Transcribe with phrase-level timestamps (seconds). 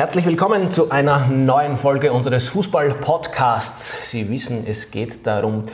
[0.00, 4.10] Herzlich willkommen zu einer neuen Folge unseres Fußball-Podcasts.
[4.10, 5.64] Sie wissen, es geht darum,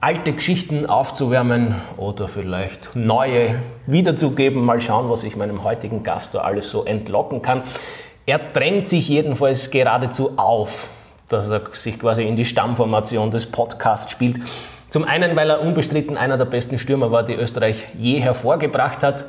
[0.00, 4.64] alte Geschichten aufzuwärmen oder vielleicht neue wiederzugeben.
[4.64, 7.62] Mal schauen, was ich meinem heutigen Gast da alles so entlocken kann.
[8.26, 10.88] Er drängt sich jedenfalls geradezu auf,
[11.28, 14.40] dass er sich quasi in die Stammformation des Podcasts spielt.
[14.88, 19.26] Zum einen, weil er unbestritten einer der besten Stürmer war, die Österreich je hervorgebracht hat.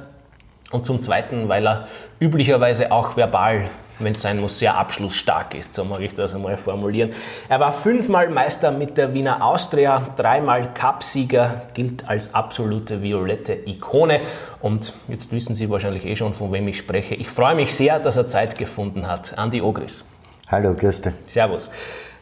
[0.71, 1.87] Und zum Zweiten, weil er
[2.19, 3.69] üblicherweise auch verbal,
[4.03, 7.11] wenn es sein muss, sehr abschlussstark ist, so mag ich das einmal formulieren.
[7.49, 14.21] Er war fünfmal Meister mit der Wiener Austria, dreimal Cupsieger, gilt als absolute violette Ikone.
[14.61, 17.15] Und jetzt wissen Sie wahrscheinlich eh schon, von wem ich spreche.
[17.15, 19.37] Ich freue mich sehr, dass er Zeit gefunden hat.
[19.37, 20.05] Andi Ogris.
[20.47, 21.13] Hallo, grüß dich.
[21.27, 21.69] Servus.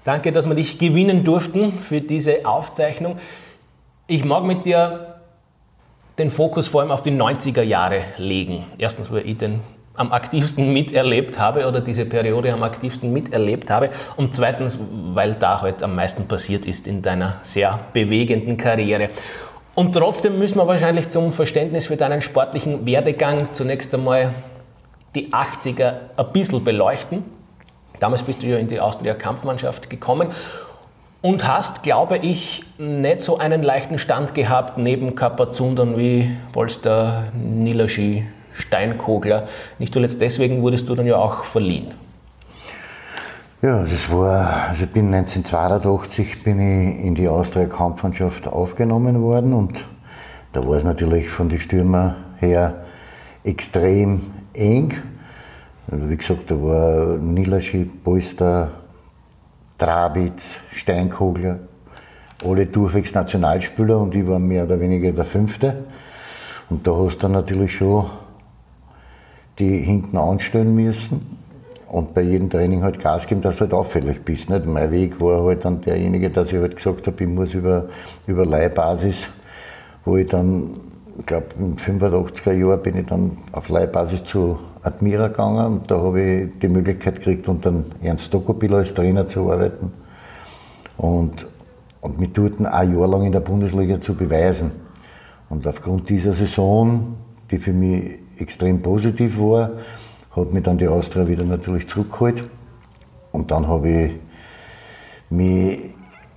[0.03, 3.17] Danke, dass wir dich gewinnen durften für diese Aufzeichnung.
[4.07, 5.15] Ich mag mit dir
[6.17, 8.65] den Fokus vor allem auf die 90er Jahre legen.
[8.77, 9.61] Erstens, weil ich den
[9.99, 14.77] am aktivsten miterlebt habe oder diese Periode am aktivsten miterlebt habe und zweitens,
[15.13, 19.09] weil da halt am meisten passiert ist in deiner sehr bewegenden Karriere.
[19.75, 24.33] Und trotzdem müssen wir wahrscheinlich zum Verständnis für deinen sportlichen Werdegang zunächst einmal
[25.15, 27.25] die 80er ein bisschen beleuchten.
[27.99, 30.29] Damals bist du ja in die Austria-Kampfmannschaft gekommen
[31.21, 38.25] und hast, glaube ich, nicht so einen leichten Stand gehabt neben Kapazundern wie Polster, Nilaschi,
[38.59, 39.47] Steinkogler.
[39.79, 41.93] Nicht zuletzt deswegen wurdest du dann ja auch verliehen.
[43.61, 49.83] Ja, das war, also ich bin 1982 bin ich in die Austria-Kampfmannschaft aufgenommen worden und
[50.53, 52.85] da war es natürlich von den Stürmer her
[53.43, 54.21] extrem
[54.53, 54.93] eng.
[55.91, 58.71] Also wie gesagt, da war Nilaschi, Polster,
[59.77, 61.59] Trabitz, Steinkogler,
[62.45, 65.83] alle durchwegs Nationalspieler und ich war mehr oder weniger der Fünfte.
[66.69, 68.09] Und da hast du natürlich schon
[69.59, 71.37] die hinten anstellen müssen
[71.89, 74.49] und bei jedem Training halt Gas geben, dass du halt auffällig bist.
[74.49, 74.65] Nicht?
[74.65, 77.85] Mein Weg war halt dann derjenige, dass ich halt gesagt habe, ich muss über,
[78.27, 79.15] über Leihbasis,
[80.05, 80.71] wo ich dann,
[81.17, 85.97] ich glaube, im 85er Jahr bin ich dann auf Leihbasis zu Admira gegangen und da
[85.97, 89.91] habe ich die Möglichkeit gekriegt, unter Ernst Dokopil als Trainer zu arbeiten
[90.97, 91.45] und,
[91.99, 94.71] und mich dort ein Jahr lang in der Bundesliga zu beweisen.
[95.49, 97.15] Und aufgrund dieser Saison,
[97.49, 99.71] die für mich extrem positiv war,
[100.35, 102.43] hat mich dann die Austria wieder natürlich zurückgeholt.
[103.31, 104.11] Und dann habe ich
[105.29, 105.79] mich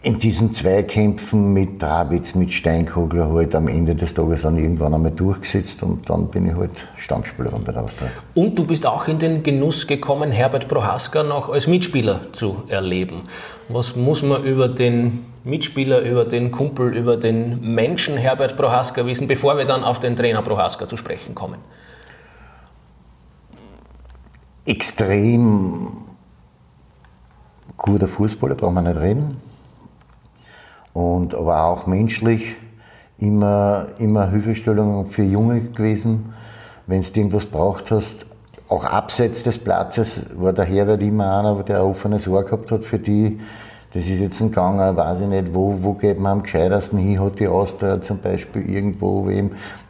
[0.04, 5.12] in diesen Zweikämpfen mit Trabitz, mit Steinkogler halt am Ende des Tages dann irgendwann einmal
[5.12, 8.10] durchgesetzt und dann bin ich halt Stammspielerin bei der Austria.
[8.34, 13.28] Und du bist auch in den Genuss gekommen, Herbert Prohaska noch als Mitspieler zu erleben.
[13.68, 19.28] Was muss man über den Mitspieler, über den Kumpel, über den Menschen Herbert Prohaska wissen,
[19.28, 21.58] bevor wir dann auf den Trainer Prohaska zu sprechen kommen?
[24.64, 25.88] Extrem
[27.76, 29.40] guter Fußballer, brauchen wir nicht reden
[30.92, 32.54] und aber auch menschlich
[33.18, 36.32] immer, immer Hilfestellung für Junge gewesen.
[36.86, 38.24] Wenn du irgendwas braucht hast,
[38.68, 42.84] auch abseits des Platzes war der Herbert immer einer, der ein offenes Ohr gehabt hat
[42.84, 43.40] für die.
[43.94, 47.20] Das ist jetzt ein Gang, weiß ich nicht, wo, wo geht man am gescheitersten hin,
[47.20, 49.28] hat die Austria zum Beispiel irgendwo,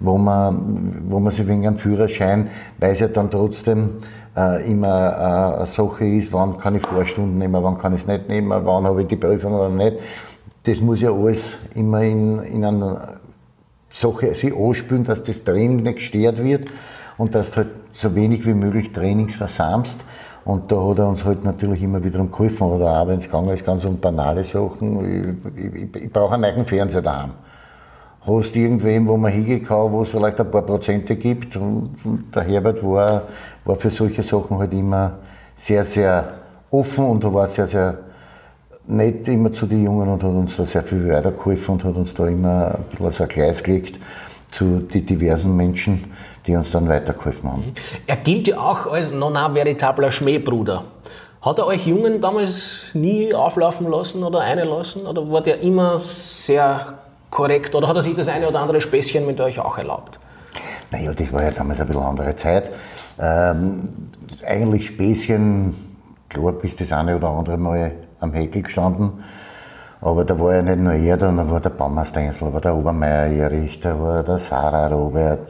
[0.00, 4.00] wo man, wo man sich wegen einem Führerschein, weil es ja dann trotzdem
[4.36, 8.06] äh, immer äh, eine Sache ist, wann kann ich Vorstunden nehmen, wann kann ich es
[8.06, 9.98] nicht nehmen, wann habe ich die Prüfung oder nicht
[10.64, 13.14] das muss ja alles immer in, in einer
[13.90, 16.70] Sache sich anspülen, dass das Training nicht gestört wird
[17.18, 19.98] und dass du halt so wenig wie möglich Trainings versamst.
[20.44, 22.62] Und da hat er uns halt natürlich immer wieder geholfen.
[22.62, 25.38] Oder auch wenn es gegangen ist, ganz um banale Sachen.
[25.56, 27.30] Ich, ich, ich brauche einen neuen Fernseher daheim.
[28.24, 31.56] Hast irgendwen, wo man hingehen kann, wo es vielleicht ein paar Prozente gibt.
[31.56, 33.22] Und, und der Herbert war,
[33.64, 35.18] war für solche Sachen halt immer
[35.56, 36.34] sehr, sehr
[36.70, 37.98] offen und war sehr, sehr
[38.86, 42.14] nett immer zu den Jungen und hat uns da sehr viel weitergeholfen und hat uns
[42.14, 43.98] da immer ein bisschen so ein Gleis gelegt
[44.50, 46.12] zu den diversen Menschen,
[46.46, 47.62] die uns dann weitergeholfen haben.
[47.66, 47.74] Mhm.
[48.06, 50.84] Er gilt ja auch als non veritabler Schmähbruder.
[51.40, 56.98] Hat er euch Jungen damals nie auflaufen lassen oder einlassen oder war der immer sehr
[57.32, 60.20] korrekt oder hat er sich das eine oder andere Späßchen mit euch auch erlaubt?
[60.92, 62.70] Naja, das war ja damals ein bisschen andere Zeit.
[63.18, 63.88] Ähm,
[64.46, 65.74] eigentlich Späßchen,
[66.28, 69.24] klar, bis das eine oder andere Mal am Heckel gestanden.
[70.02, 72.76] Aber da war ja nicht nur er, da war der Baumeister Ensel, da war der
[72.76, 75.48] Obermeier Erich, da war der Sarah Robert.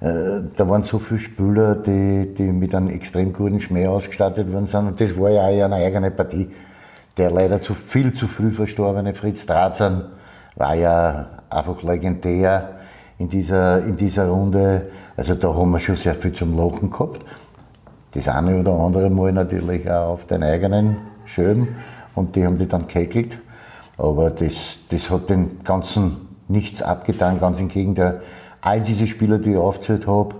[0.00, 4.66] Äh, da waren so viele Spieler, die, die mit einem extrem guten Schmäh ausgestattet worden
[4.66, 4.88] sind.
[4.88, 6.50] Und das war ja auch eine eigene Partie.
[7.16, 10.17] Der leider zu viel zu früh verstorbene Fritz Drazen
[10.58, 12.78] war ja einfach legendär
[13.18, 14.90] in dieser, in dieser Runde.
[15.16, 17.24] Also da haben wir schon sehr viel zum Lachen gehabt.
[18.12, 21.68] das eine oder andere Mal natürlich auch auf den eigenen Schirm
[22.14, 23.38] und die haben die dann keckelt.
[23.96, 24.52] Aber das,
[24.90, 28.20] das hat den ganzen nichts abgetan, ganz im Gegenteil.
[28.60, 30.34] All diese Spieler, die ich aufgezählt habe,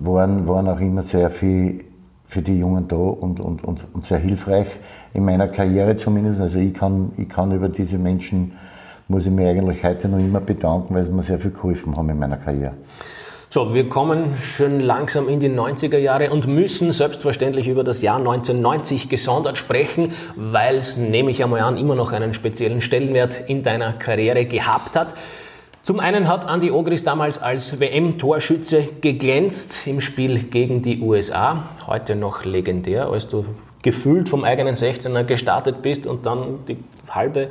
[0.00, 1.84] waren, waren auch immer sehr viel
[2.26, 4.66] für die Jungen da und, und, und, und sehr hilfreich
[5.12, 6.40] in meiner Karriere zumindest.
[6.40, 8.52] Also ich kann, ich kann über diese Menschen,
[9.08, 12.08] muss ich mir eigentlich heute noch immer bedanken, weil sie mir sehr viel geholfen haben
[12.10, 12.74] in meiner Karriere.
[13.50, 18.16] So, wir kommen schon langsam in die 90er Jahre und müssen selbstverständlich über das Jahr
[18.16, 23.62] 1990 gesondert sprechen, weil es, nehme ich einmal an, immer noch einen speziellen Stellenwert in
[23.62, 25.14] deiner Karriere gehabt hat.
[25.84, 31.62] Zum einen hat Andy Ogris damals als WM-Torschütze geglänzt im Spiel gegen die USA.
[31.86, 33.44] Heute noch legendär, als du
[33.82, 36.78] gefühlt vom eigenen 16er gestartet bist und dann die
[37.08, 37.50] halbe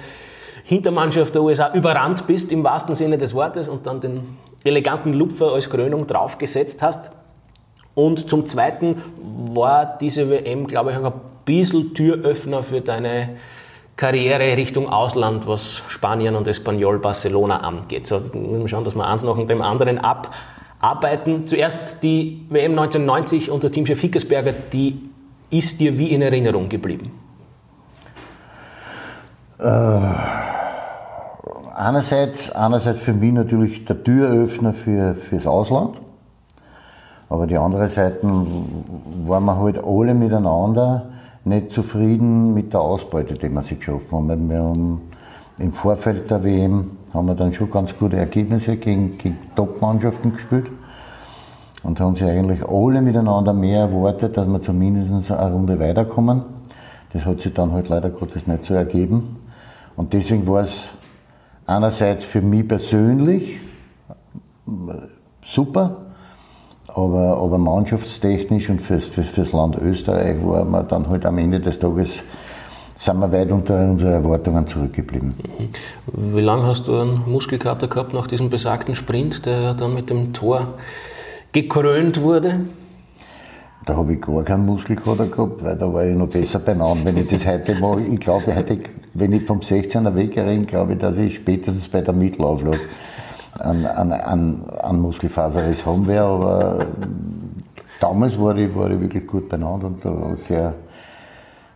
[0.64, 5.52] Hintermannschaft der USA überrannt bist im wahrsten Sinne des Wortes und dann den eleganten Lupfer
[5.54, 7.12] als Krönung draufgesetzt hast.
[7.96, 9.04] Und zum Zweiten
[9.54, 11.12] war diese WM, glaube ich, ein
[11.46, 13.36] bisschen Türöffner für deine
[13.98, 18.08] Karriere Richtung Ausland, was Spanien und Espanyol Barcelona angeht.
[18.08, 21.46] So, wir schauen, dass wir eins nach dem anderen abarbeiten.
[21.46, 25.10] Zuerst die WM 1990 unter Teamchef Hickersberger, die
[25.52, 27.12] ist dir wie in Erinnerung geblieben?
[29.60, 30.43] Äh
[31.74, 36.00] einerseits, einerseits für mich natürlich der Türöffner für, fürs Ausland,
[37.30, 41.10] aber die andere Seite waren wir halt alle miteinander
[41.46, 44.50] nicht zufrieden mit der Ausbeute, die wir sich geschaffen haben.
[44.50, 45.02] Wir haben
[45.60, 50.68] im Vorfeld der WM haben wir dann schon ganz gute Ergebnisse gegen, gegen Top-Mannschaften gespielt
[51.84, 56.44] und haben sie eigentlich alle miteinander mehr erwartet, dass wir zumindest eine Runde weiterkommen.
[57.12, 59.38] Das hat sich dann halt leider Gottes nicht so ergeben.
[59.96, 60.90] Und deswegen war es
[61.66, 63.60] einerseits für mich persönlich
[65.46, 65.98] super,
[66.88, 71.60] aber, aber mannschaftstechnisch und fürs, fürs, fürs Land Österreich war man dann halt am Ende
[71.60, 72.22] des Tages
[72.96, 75.34] sind wir weit unter unseren Erwartungen zurückgeblieben.
[76.14, 80.32] Wie lange hast du einen Muskelkater gehabt nach diesem besagten Sprint, der dann mit dem
[80.32, 80.76] Tor
[81.52, 82.62] gekrönt wurde?
[83.86, 87.06] Da habe ich gar keinen Muskelkater gehabt, weil da war ich noch besser beieinander.
[87.06, 88.46] Wenn ich das heute mache, ich glaube,
[89.14, 92.80] wenn ich vom 16er wegrenne, glaube ich, dass ich spätestens bei der Mittelauflauf
[93.60, 96.28] an, an, an, an Muskelfaserriss haben werde.
[96.28, 96.88] Aber
[98.00, 100.76] damals war ich, war ich wirklich gut beieinander und da sehr,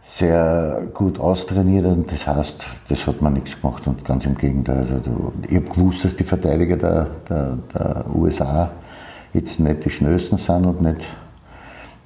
[0.10, 1.86] sehr gut austrainiert.
[1.86, 4.88] Und das heißt, das hat mir nichts gemacht und ganz im Gegenteil.
[4.94, 8.72] Also, ich habe gewusst, dass die Verteidiger der, der, der USA
[9.34, 11.06] jetzt nicht die schnellsten sind und nicht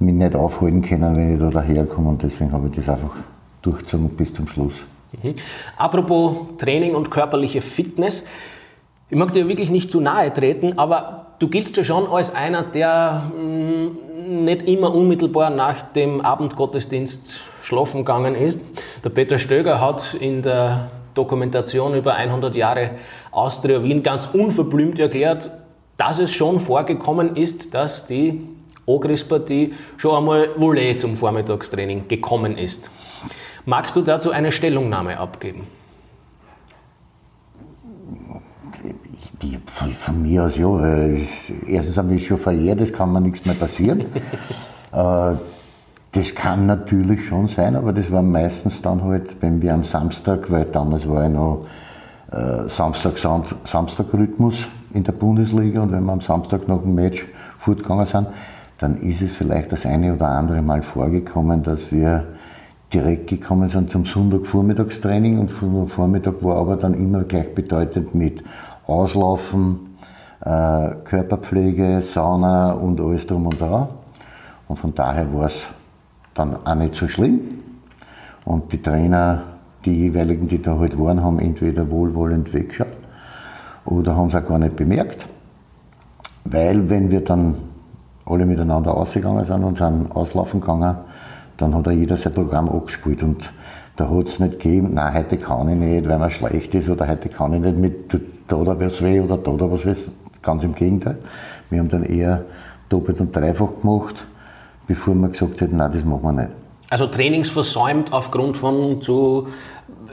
[0.01, 2.09] mich nicht aufhalten können, wenn ich da daherkomme.
[2.09, 3.15] Und deswegen habe ich das einfach
[3.61, 4.73] durchgezogen bis zum Schluss.
[5.21, 5.35] Mhm.
[5.77, 8.25] Apropos Training und körperliche Fitness.
[9.09, 12.63] Ich mag dir wirklich nicht zu nahe treten, aber du giltst ja schon als einer,
[12.63, 18.59] der mm, nicht immer unmittelbar nach dem Abendgottesdienst schlafen gegangen ist.
[19.03, 22.91] Der Peter Stöger hat in der Dokumentation über 100 Jahre
[23.31, 25.51] Austria Wien ganz unverblümt erklärt,
[25.97, 28.41] dass es schon vorgekommen ist, dass die
[28.85, 32.89] Ogris-Partie schon einmal Volley zum Vormittagstraining gekommen ist.
[33.65, 35.67] Magst du dazu eine Stellungnahme abgeben?
[39.43, 39.57] Ich,
[39.95, 40.69] von, mir aus ja.
[41.67, 44.05] Erstens habe ich schon verjährt, es kann mir nichts mehr passieren.
[44.93, 45.35] Äh,
[46.11, 50.51] das kann natürlich schon sein, aber das war meistens dann halt, wenn wir am Samstag,
[50.51, 51.65] weil damals war ja noch
[52.29, 54.55] äh, Samstag, Samstag Rhythmus
[54.93, 57.25] in der Bundesliga und wenn wir am Samstag nach dem Match
[57.57, 58.27] fortgegangen sind,
[58.81, 62.25] dann ist es vielleicht das eine oder andere Mal vorgekommen, dass wir
[62.91, 68.43] direkt gekommen sind zum Sonntagvormittagstraining und Vormittag war aber dann immer gleich bedeutend mit
[68.87, 69.97] Auslaufen,
[70.43, 73.87] äh, Körperpflege, Sauna und alles drum und dran.
[74.67, 75.55] Und von daher war es
[76.33, 77.39] dann auch nicht so schlimm.
[78.45, 79.43] Und die Trainer,
[79.85, 82.87] die jeweiligen, die da halt waren, haben entweder wohlwollend weggeschaut
[83.85, 85.27] oder haben es auch gar nicht bemerkt.
[86.45, 87.70] Weil wenn wir dann
[88.25, 90.97] alle miteinander ausgegangen sind und sind auslaufen gegangen,
[91.57, 93.51] dann hat auch jeder sein Programm angespielt und
[93.95, 97.07] da hat es nicht gegeben, nein, heute kann ich nicht, weil man schlecht ist oder
[97.07, 98.13] heute kann ich nicht mit
[98.47, 99.95] da da was weh oder da da was weh.
[100.41, 101.17] Ganz im Gegenteil.
[101.69, 102.45] Wir haben dann eher
[102.89, 104.25] doppelt und dreifach gemacht,
[104.87, 106.49] bevor wir gesagt hätten, nein, das machen wir nicht.
[106.89, 109.47] Also Trainings versäumt aufgrund von zu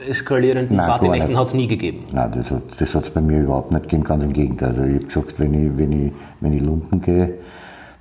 [0.07, 2.03] eskalierenden Partynächten hat es nie gegeben?
[2.13, 2.45] Nein,
[2.79, 4.69] das hat es bei mir überhaupt nicht gegeben, ganz im Gegenteil.
[4.69, 7.39] Also ich habe gesagt, wenn ich, wenn, ich, wenn ich Lumpen gehe,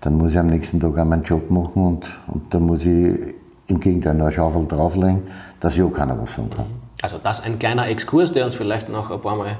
[0.00, 3.35] dann muss ich am nächsten Tag auch meinen Job machen und, und dann muss ich
[3.67, 5.23] im Gegenteil noch eine Schaufel drauflegen,
[5.61, 6.67] dass ja keiner was sagen kann.
[7.02, 9.57] Also das ein kleiner Exkurs, der uns vielleicht noch ein paar Mal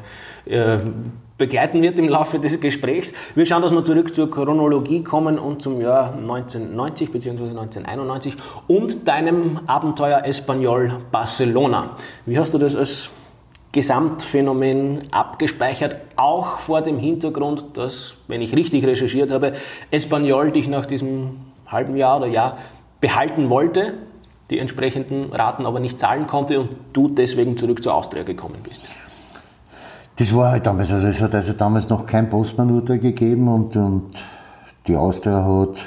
[0.47, 0.79] äh,
[1.37, 3.15] begleiten wird im Laufe des Gesprächs.
[3.37, 7.51] Wir schauen, dass wir zurück zur Chronologie kommen und zum Jahr 1990 bzw.
[7.51, 11.91] 1991 und deinem Abenteuer Espanyol Barcelona.
[12.27, 13.11] Wie hast du das als
[13.79, 19.53] Gesamtphänomen abgespeichert, auch vor dem Hintergrund, dass, wenn ich richtig recherchiert habe,
[19.93, 22.59] Espanyol dich nach diesem halben Jahr oder Jahr
[23.01, 23.95] behalten wollte,
[24.51, 28.83] die entsprechenden Raten aber nicht zahlen konnte und du deswegen zurück zur Austria gekommen bist.
[30.17, 34.11] Das war halt damals, also es hat also damals noch kein Postmanurteil gegeben und, und
[34.89, 35.79] die Austria hat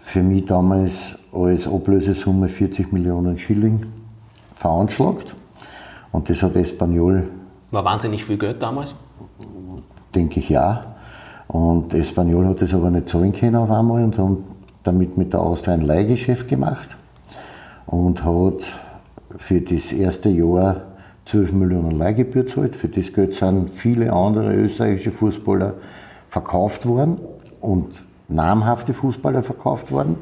[0.00, 3.84] für mich damals als Ablösesumme 40 Millionen Schilling
[4.56, 5.34] veranschlagt.
[6.12, 7.28] Und das hat Espanyol.
[7.70, 8.94] War wahnsinnig viel Geld damals?
[10.14, 10.94] Denke ich ja.
[11.48, 14.44] Und Espanyol hat das aber nicht zahlen können auf einmal und haben
[14.82, 16.96] damit mit der Austria ein Leihgeschäft gemacht
[17.86, 18.62] und hat
[19.36, 20.82] für das erste Jahr
[21.26, 22.76] 12 Millionen Leihgebühr zahlt.
[22.76, 25.74] Für das Geld sind viele andere österreichische Fußballer
[26.28, 27.18] verkauft worden
[27.60, 27.88] und
[28.28, 30.16] namhafte Fußballer verkauft worden.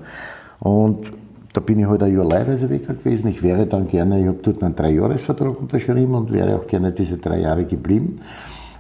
[0.61, 1.11] Und
[1.53, 3.29] da bin ich halt ein Jahr Leihreisewecker gewesen.
[3.29, 7.19] Ich wäre dann gerne, ich habe dort einen Dreijahresvertrag unterschrieben und wäre auch gerne diese
[7.19, 8.21] drei Jahre geblieben.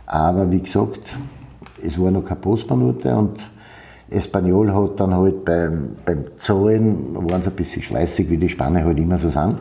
[0.06, 1.00] Aber wie gesagt,
[1.82, 3.40] es war noch keine Postmanute und
[4.10, 8.84] Espanyol hat dann halt beim, beim Zahlen, waren sie ein bisschen schleißig, wie die Spanier
[8.84, 9.58] halt immer so sind,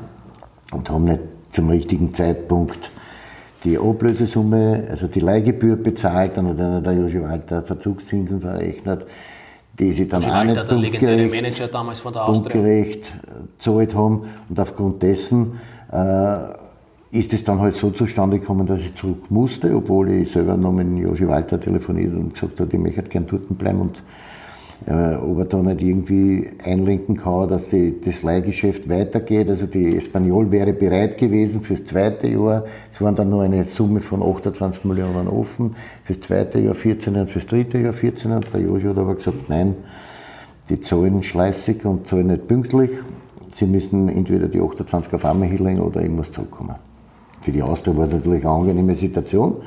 [0.71, 2.91] und haben nicht zum richtigen Zeitpunkt
[3.63, 9.05] die Ablösesumme, also die Leihgebühr bezahlt, dann hat einer der Joshi Walter Verzugszinsen verrechnet,
[9.79, 11.71] die sie dann auch nicht punktgerecht,
[12.25, 13.13] punktgerecht
[13.57, 14.23] gezahlt haben.
[14.49, 15.59] Und aufgrund dessen
[15.91, 20.57] äh, ist es dann halt so zustande gekommen, dass ich zurück musste, obwohl ich selber
[20.57, 24.03] noch mit Joshi Walter telefoniert und gesagt habe, ich möchte gern dort bleiben und
[24.89, 29.47] äh, ob da nicht irgendwie einlenken kann, dass die, das Leihgeschäft weitergeht.
[29.49, 32.65] Also die Espanyol wäre bereit gewesen fürs zweite Jahr.
[32.91, 35.75] Es waren dann nur eine Summe von 28 Millionen offen.
[36.03, 38.31] Fürs zweite Jahr 14 und fürs dritte Jahr 14.
[38.31, 39.75] Und der Joshi hat aber gesagt, nein,
[40.69, 42.89] die zahlen schleißig und zahlen nicht pünktlich.
[43.53, 46.75] Sie müssen entweder die 28 auf einmal hinlegen oder ich muss zurückkommen.
[47.41, 49.57] Für die Austria war es natürlich eine angenehme Situation.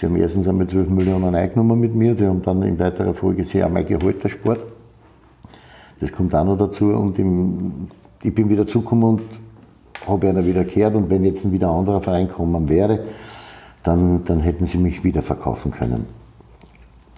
[0.00, 3.44] Sie haben erstens einmal 12 Millionen eingenommen mit mir, die haben dann in weiterer Folge
[3.44, 4.60] sehr einmal geholt, der Sport.
[6.00, 7.88] Das kommt auch noch dazu und im,
[8.22, 9.22] ich bin wieder zugekommen und
[10.06, 13.00] habe einer wieder gehört und wenn jetzt wieder ein anderer Verein kommen wäre,
[13.82, 16.06] dann, dann hätten sie mich wieder verkaufen können.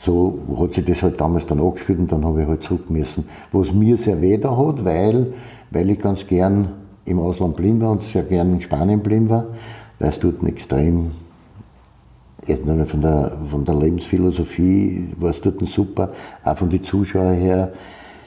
[0.00, 3.26] So hat sich das halt damals dann angespielt und dann habe ich halt zurück müssen.
[3.52, 5.34] Was mir sehr weh da hat, weil,
[5.70, 6.72] weil ich ganz gern
[7.04, 9.46] im Ausland blind war und sehr gern in Spanien blind war,
[10.00, 11.12] weil es dort extrem
[12.46, 16.10] erst einmal von der, von der Lebensphilosophie war es dort super,
[16.44, 17.72] auch von den Zuschauern her,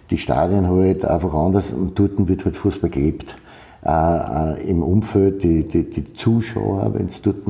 [0.09, 3.35] die Stadien halt einfach anders und dort wird halt Fußball gelebt.
[3.83, 7.45] Äh, äh, Im Umfeld, die, die, die Zuschauer, wenn es dort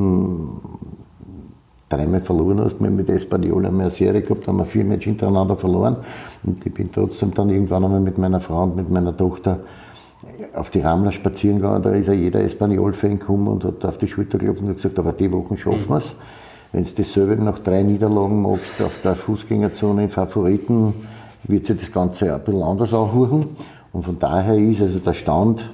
[1.88, 5.56] dreimal verloren hast, wir mit haben wir eine Serie gehabt, haben wir vier Matches hintereinander
[5.56, 5.98] verloren
[6.44, 9.60] und ich bin trotzdem dann irgendwann einmal mit meiner Frau und mit meiner Tochter
[10.54, 14.08] auf die Ramler spazieren gegangen, da ist ja jeder Espanyol-Fan gekommen und hat auf die
[14.08, 16.16] Schulter geklopft und gesagt, aber die Wochen schaffen wir es.
[16.76, 20.94] Wenn du dasselbe nach drei Niederlagen machst auf der Fußgängerzone in Favoriten,
[21.46, 23.56] wird sich das Ganze ein bisschen anders anhören.
[23.94, 25.72] Und von daher ist also der Stand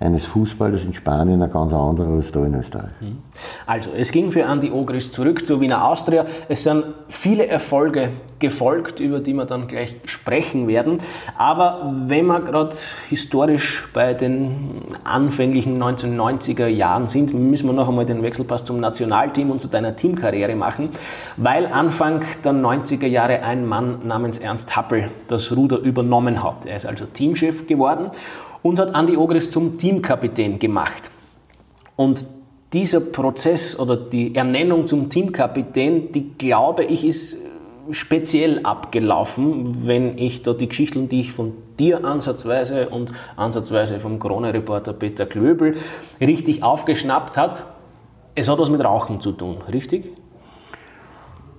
[0.00, 2.90] eines Fußballers in Spanien ein ganz anderer als da in Österreich.
[3.00, 3.18] Mhm.
[3.66, 6.26] Also, es ging für Andi Ogris zurück zur Wiener Austria.
[6.48, 10.98] Es sind viele Erfolge gefolgt, über die wir dann gleich sprechen werden.
[11.38, 12.76] Aber wenn wir gerade
[13.08, 19.50] historisch bei den anfänglichen 1990er Jahren sind, müssen wir noch einmal den Wechselpass zum Nationalteam
[19.50, 20.90] und zu deiner Teamkarriere machen,
[21.36, 26.66] weil Anfang der 90er Jahre ein Mann namens Ernst Happel das Ruder übernommen hat.
[26.66, 28.10] Er ist also Teamchef geworden
[28.64, 31.10] und hat Andi Ogris zum Teamkapitän gemacht.
[31.96, 32.24] Und
[32.72, 37.36] dieser Prozess oder die Ernennung zum Teamkapitän, die glaube ich, ist
[37.90, 44.18] speziell abgelaufen, wenn ich da die Geschichten, die ich von dir ansatzweise und ansatzweise vom
[44.18, 45.76] Krone-Reporter Peter Klöbel
[46.18, 47.58] richtig aufgeschnappt habe.
[48.34, 50.08] Es hat was mit Rauchen zu tun, richtig?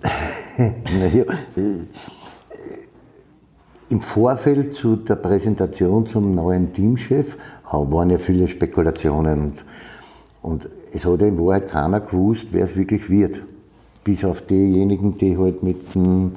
[0.58, 1.26] naja,
[3.90, 7.38] im Vorfeld zu der Präsentation zum neuen Teamchef
[7.72, 9.66] waren ja viele Spekulationen und,
[10.42, 13.42] und es hat ja in Wahrheit keiner gewusst, wer es wirklich wird.
[14.04, 16.32] Bis auf diejenigen, die halt mit, dem,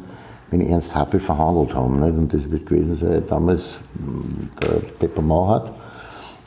[0.50, 2.00] mit Ernst Happel verhandelt haben.
[2.00, 2.16] Nicht?
[2.16, 3.62] Und das wird gewesen sein damals
[3.98, 5.72] hm, der Pepper Mauhardt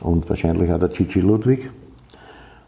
[0.01, 1.72] und wahrscheinlich auch der Gigi Ludwig.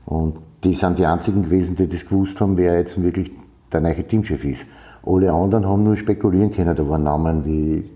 [0.06, 3.32] Und die sind die einzigen gewesen, die das gewusst haben, wer jetzt wirklich
[3.72, 4.62] der neue Teamchef ist.
[5.06, 6.76] Alle anderen haben nur spekulieren können.
[6.76, 7.90] Da waren Namen wie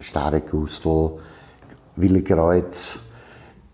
[0.00, 1.12] Starek Gustl,
[1.96, 2.98] Willi Kreuz,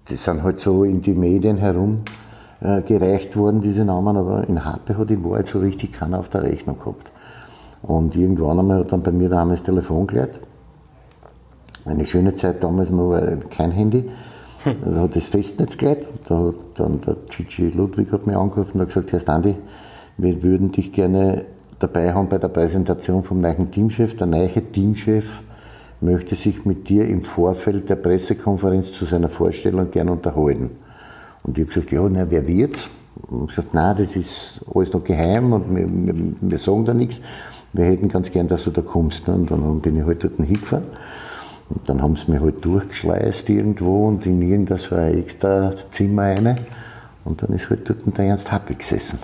[0.09, 2.02] die sind halt so in die Medien herum
[2.61, 6.28] äh, gereicht worden, diese Namen, aber in Happe hat in Wahrheit so richtig keiner auf
[6.28, 7.11] der Rechnung gehabt.
[7.83, 10.40] Und irgendwann einmal hat dann bei mir damals Telefon geleitet.
[11.85, 14.11] Eine schöne Zeit damals noch, weil kein Handy.
[14.64, 16.09] Da hat das Festnetz geleitet.
[16.28, 19.54] Da hat dann der Gigi Ludwig hat mich angerufen und hat gesagt, Herr Standi,
[20.18, 21.45] wir würden dich gerne
[21.78, 24.16] dabei haben bei der Präsentation vom neuen Teamchef.
[24.16, 25.42] Der neue Teamchef
[26.07, 30.71] möchte sich mit dir im Vorfeld der Pressekonferenz zu seiner Vorstellung gerne unterhalten.
[31.43, 32.89] Und ich habe gesagt, ja, na, wer wird's?
[33.29, 36.95] Und ich gesagt, nein, das ist alles noch geheim und wir, wir, wir sagen da
[36.95, 37.21] nichts.
[37.73, 39.29] Wir hätten ganz gern, dass du da kommst.
[39.29, 40.87] Und dann bin ich halt dort hingefahren.
[41.69, 46.23] Und dann haben sie mich halt durchgeschleust irgendwo und in irgendein so ein extra Zimmer
[46.23, 46.61] rein.
[47.25, 49.19] Und dann ist halt dort der Ernst Happel gesessen.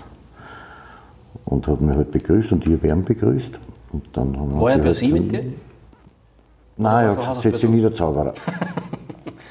[1.44, 3.58] Und hat mich halt begrüßt und ich habe ihn begrüßt.
[3.92, 5.44] Und dann haben War er per halt Sie mit dir?
[6.76, 8.34] Nein, Oder er hat hat er gesagt, setz dich nieder, Zauberer.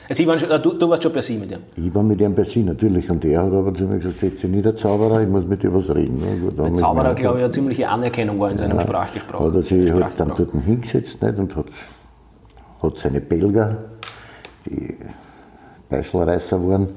[0.09, 1.59] Sie waren schon, du, du warst schon per Sie mit ihm.
[1.77, 4.41] Ich war mit ihm bei Sie natürlich und er hat aber zu mir gesagt, setz
[4.41, 6.19] dich nieder, Zauberer, ich muss mit dir was reden.
[6.19, 6.37] ne.
[6.39, 9.47] Gut, mit Zauberer, glaube ich, eine ziemliche Anerkennung war in seinem Sprachgesprochen.
[9.47, 10.35] Hat er sich halt dann Sprachgebrauch.
[10.51, 11.65] dort hingesetzt nicht, und hat,
[12.83, 13.77] hat seine Belger,
[14.65, 14.97] die
[15.89, 16.89] Beischelreißer waren,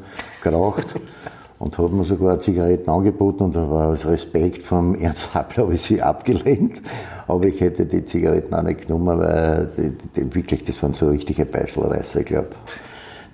[0.42, 0.86] geraucht
[1.64, 5.80] und hat mir sogar Zigaretten angeboten und war aus Respekt vom Ernst Happel habe ich
[5.80, 6.82] sie abgelehnt.
[7.26, 11.08] Aber ich hätte die Zigaretten auch nicht genommen, weil die, die, wirklich, das waren so
[11.08, 12.50] richtige Beischelreißer, ich glaube.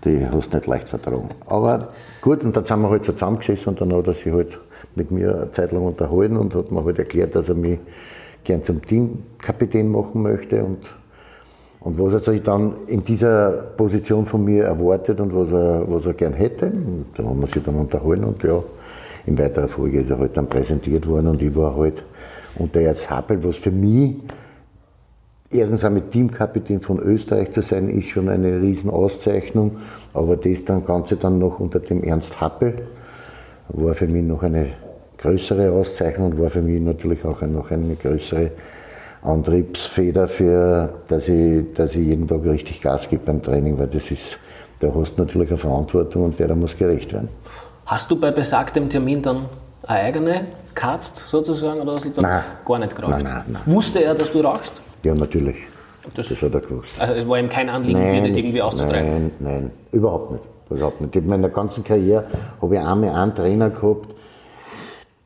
[0.05, 1.29] Die hast du nicht leicht vertragen.
[1.47, 1.89] Aber
[2.21, 4.61] gut, und dann sind wir halt so zusammengesessen und dann hat er sich halt
[4.95, 7.81] mit mir eine Zeit lang unterhalten und hat mir halt erklärt, dass er mich
[8.45, 10.79] gern zum Teamkapitän machen möchte und,
[11.81, 16.07] und was er sich dann in dieser Position von mir erwartet und was er, was
[16.07, 16.67] er gern hätte.
[16.67, 18.63] Und da haben wir sich dann unterhalten und ja,
[19.27, 22.05] in weiterer Folge ist er halt dann präsentiert worden und ich war halt
[22.57, 24.17] unter Ernst Happel, was für mich
[25.53, 29.79] Erstens einmal Teamkapitän von Österreich zu sein, ist schon eine Riesenauszeichnung,
[30.15, 32.75] aber das dann Ganze dann noch unter dem Ernst Happel
[33.73, 34.69] war für mich noch eine
[35.19, 38.53] größere Auszeichnung und war für mich natürlich auch noch eine größere
[39.23, 44.11] Antriebsfeder für, dass ich, dass ich jeden Tag richtig Gas gebe beim Training, weil das
[44.11, 44.39] ist,
[44.81, 47.29] da hast du natürlich eine Verantwortung und der muss gerecht werden.
[47.87, 49.47] Hast du bei besagtem Termin dann
[49.87, 52.43] eine eigene Katzt sozusagen oder hast du dann Nein.
[52.65, 53.11] gar nicht geraucht?
[53.13, 53.63] Nein, nein, nein.
[53.67, 54.73] Wusste er, dass du rauchst?
[55.03, 55.57] Ja, natürlich.
[56.15, 56.89] Das- Das, hat er gewusst.
[56.99, 59.11] Also es war ihm kein Anliegen, dir das irgendwie auszutreiben.
[59.11, 60.45] Nein, nein, überhaupt nicht.
[60.71, 61.15] Überhaupt nicht.
[61.17, 62.25] In meiner ganzen Karriere
[62.63, 64.15] habe ich einmal einen Trainer gehabt,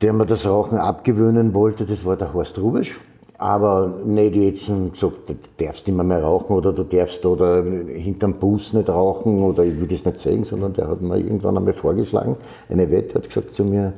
[0.01, 2.99] der mir das Rauchen abgewöhnen wollte, das war der Horst Rubisch.
[3.37, 8.71] Aber nicht jetzt gesagt, du darfst nicht mehr, rauchen oder du darfst oder hinterm Bus
[8.71, 12.37] nicht rauchen oder ich will das nicht sagen, sondern der hat mir irgendwann einmal vorgeschlagen,
[12.69, 13.93] eine Wette, hat gesagt zu mir,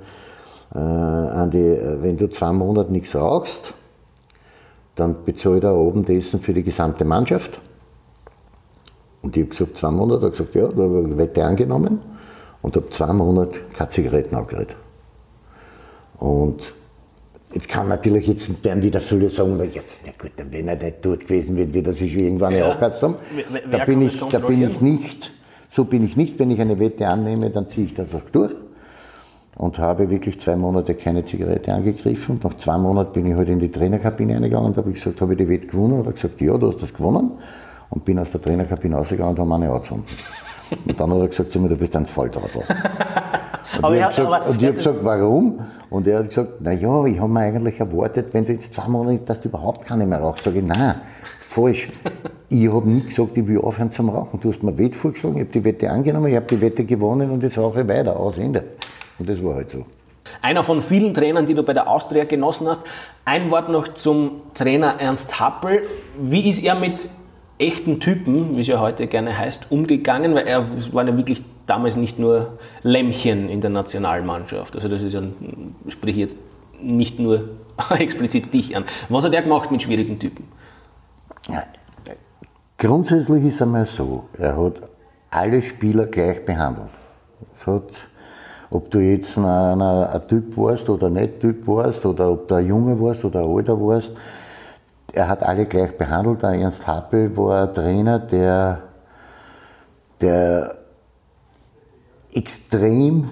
[0.73, 3.73] äh, Andi, äh, wenn du zwei Monate nichts rauchst,
[4.95, 7.59] dann bezahlt er Abendessen für die gesamte Mannschaft.
[9.21, 11.99] Und ich habe gesagt, zwei Monate, er hat gesagt, ja, da ich Wette angenommen
[12.63, 14.75] und habe zwei Monate keine Zigaretten aufgeregt.
[16.17, 16.61] Und
[17.53, 21.21] jetzt kann natürlich, jetzt werden wieder viele sagen, ja, na gut, wenn er nicht dort
[21.27, 22.69] gewesen wäre, wird er sich irgendwann Ja.
[22.69, 23.15] aufgehört haben.
[23.35, 25.31] Wer- wer Da bin, ich, da bin ich nicht,
[25.71, 28.53] so bin ich nicht, wenn ich eine Wette annehme, dann ziehe ich das auch durch.
[29.57, 32.35] Und habe wirklich zwei Monate keine Zigarette angegriffen.
[32.35, 35.33] Und nach zwei Monaten bin ich halt in die Trainerkabine eingegangen und habe gesagt, habe
[35.33, 35.93] ich die Wette gewonnen?
[35.93, 37.31] Und er hat gesagt, ja, du hast das gewonnen.
[37.89, 40.05] Und bin aus der Trainerkabine rausgegangen und habe meine angezündet.
[40.85, 42.61] Und dann hat er gesagt zu mir, du bist ein Volltrottel.
[43.77, 45.59] Und Aber ich habe gesagt, und ich hab gesagt, warum?
[45.89, 48.87] Und er hat gesagt, na ja, ich habe mir eigentlich erwartet, wenn du jetzt zwei
[48.87, 50.43] Monate, dass du überhaupt keine mehr rauchst.
[50.43, 50.95] Sag ich, nein,
[51.41, 51.89] falsch.
[52.49, 54.39] Ich habe nie gesagt, ich will aufhören zum Rauchen.
[54.39, 57.29] Du hast mir Wette vorgeschlagen, ich habe die Wette angenommen, ich habe die Wette gewonnen
[57.29, 58.63] und jetzt rauche ich weiter, aus Ende.
[59.19, 59.85] Und das war halt so.
[60.41, 62.81] Einer von vielen Trainern, die du bei der Austria genossen hast.
[63.25, 65.83] Ein Wort noch zum Trainer Ernst Happel.
[66.19, 67.09] Wie ist er mit
[67.59, 70.35] echten Typen, wie es ja heute gerne heißt, umgegangen?
[70.35, 74.75] Weil er waren ja wirklich damals nicht nur Lämmchen in der Nationalmannschaft.
[74.75, 75.21] Also das ist ja,
[75.89, 76.39] sprich jetzt
[76.81, 77.49] nicht nur
[77.91, 78.85] explizit dich an.
[79.09, 80.45] Was hat er gemacht mit schwierigen Typen?
[82.77, 84.81] Grundsätzlich ist es einmal so, er hat
[85.31, 86.89] alle Spieler gleich behandelt.
[87.65, 87.89] Hat,
[88.69, 92.55] ob du jetzt ein, ein, ein Typ warst oder nicht Typ warst, oder ob du
[92.55, 94.13] ein Junge warst oder ein Alter warst,
[95.11, 96.43] er hat alle gleich behandelt.
[96.43, 98.83] Ernst Happel war ein Trainer, der,
[100.21, 100.76] der
[102.37, 103.23] extrem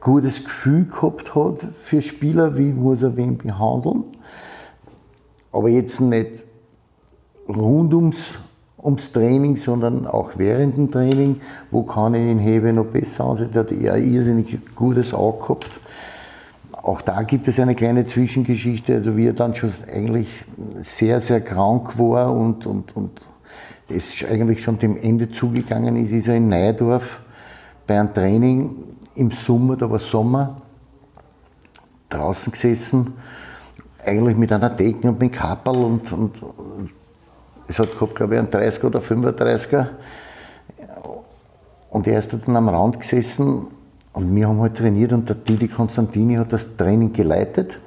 [0.00, 4.04] gutes Gefühl gehabt hat für Spieler, wie muss er wen behandeln.
[5.50, 6.44] Aber jetzt nicht
[7.48, 8.18] rund ums,
[8.82, 13.48] ums Training, sondern auch während dem Training, wo kann ich den Hebe noch besser ansehen.
[13.50, 15.70] Da hat er ein irrsinnig gutes Auge gehabt.
[16.72, 20.28] Auch da gibt es eine kleine Zwischengeschichte, also wie er dann schon eigentlich
[20.82, 23.22] sehr, sehr krank war und, und, und
[23.88, 27.23] es eigentlich schon dem Ende zugegangen ist, ist er in Neidorf
[27.86, 28.76] bei einem Training
[29.14, 30.56] im Sommer, da war Sommer,
[32.08, 33.14] draußen gesessen,
[34.04, 36.42] eigentlich mit einer Decke und mit Kapperl und, und
[37.68, 39.86] es hat gehabt, glaube ich, einen 30er oder 35er.
[41.90, 43.68] Und er ist dann am Rand gesessen
[44.12, 47.78] und wir haben halt trainiert und der Didi Konstantini hat das Training geleitet.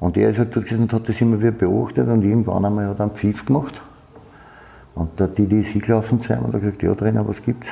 [0.00, 2.88] Und er ist halt dort gesessen und hat das immer wieder beobachtet und irgendwann einmal
[2.88, 3.80] hat er einen Pfiff gemacht.
[4.94, 7.68] Und der Didi ist hingelaufen zu ihm und hat gesagt, ja Trainer, was gibt's?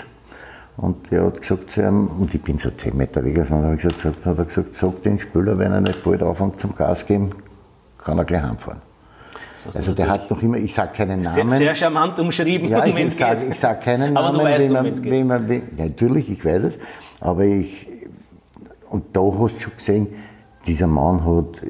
[0.79, 3.79] Und er hat gesagt zu ihm, und ich bin so 10 Meter weg, und hat,
[3.79, 7.31] gesagt, hat er gesagt, sag den Spieler, wenn er nicht bald anfängt zum Gas geben,
[7.99, 8.83] kann er gleich heimfahren.
[9.75, 11.51] Also der hat noch immer, ich sage keinen Namen.
[11.51, 14.17] Sehr, sehr charmant umschrieben, ja, ich, ich sage sag keinen Namen.
[14.17, 16.75] Aber du weißt, man, um wem man, wem, ja, natürlich, ich weiß es.
[17.21, 17.89] Aber ich,
[18.91, 20.07] und da hast du schon gesehen,
[20.67, 21.63] dieser Mann hat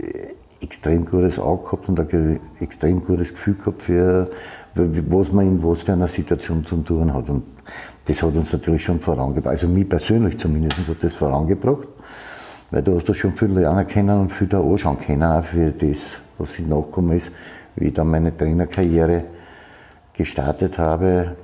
[0.61, 4.31] extrem gutes Auge gehabt und ein extrem gutes Gefühl gehabt für,
[4.75, 7.29] was man in was für einer Situation zu tun hat.
[7.29, 7.45] Und
[8.07, 9.55] das hat uns natürlich schon vorangebracht.
[9.55, 11.89] Also mich persönlich zumindest hat das vorangebracht.
[12.71, 15.71] Weil du hast da schon viel lernen können und viel da anschauen können, auch für
[15.71, 15.99] das,
[16.39, 17.31] was ich nachgekommen ist
[17.77, 19.25] wie ich dann meine Trainerkarriere
[20.15, 21.37] gestartet habe,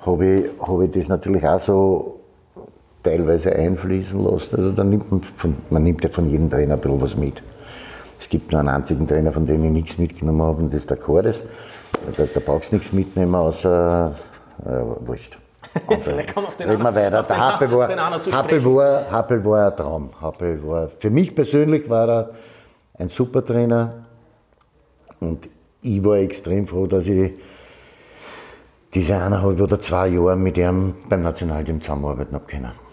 [0.00, 2.20] habe ich, habe ich das natürlich auch so
[3.02, 4.56] teilweise einfließen lassen.
[4.56, 7.42] Also da nimmt man, von, man nimmt ja von jedem Trainer ein bisschen was mit.
[8.18, 10.90] Es gibt nur einen einzigen Trainer, von dem ich nichts mitgenommen habe, und das ist
[10.90, 11.40] der Cordes.
[12.16, 14.14] Da, da brauchst du nichts mitnehmen, außer,
[14.64, 15.38] äh, wurscht.
[16.00, 17.22] Vielleicht kommen auf den Reden wir weiter.
[17.22, 17.88] Der Happel war,
[18.32, 20.10] Happel, war, Happel war ein Traum.
[20.20, 22.30] Happel war, für mich persönlich war er
[22.98, 24.04] ein super Trainer,
[25.20, 25.48] und
[25.82, 27.32] ich war extrem froh, dass ich
[28.92, 32.83] diese eineinhalb oder zwei Jahre mit ihm beim Nationalteam zusammenarbeiten habe können.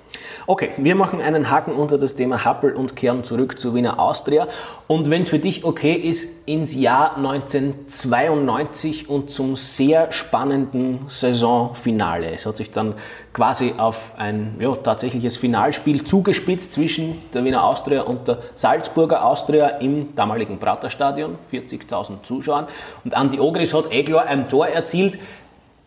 [0.48, 4.48] Okay, wir machen einen Haken unter das Thema Happel und kehren zurück zu Wiener Austria.
[4.88, 12.32] Und wenn es für dich okay ist, ins Jahr 1992 und zum sehr spannenden Saisonfinale.
[12.32, 12.96] Es hat sich dann
[13.34, 19.68] quasi auf ein ja, tatsächliches Finalspiel zugespitzt zwischen der Wiener Austria und der Salzburger Austria
[19.68, 22.68] im damaligen Praterstadion, 40.000 Zuschauern.
[23.06, 25.18] Und Andi Ogris hat eh klar ein Tor erzielt,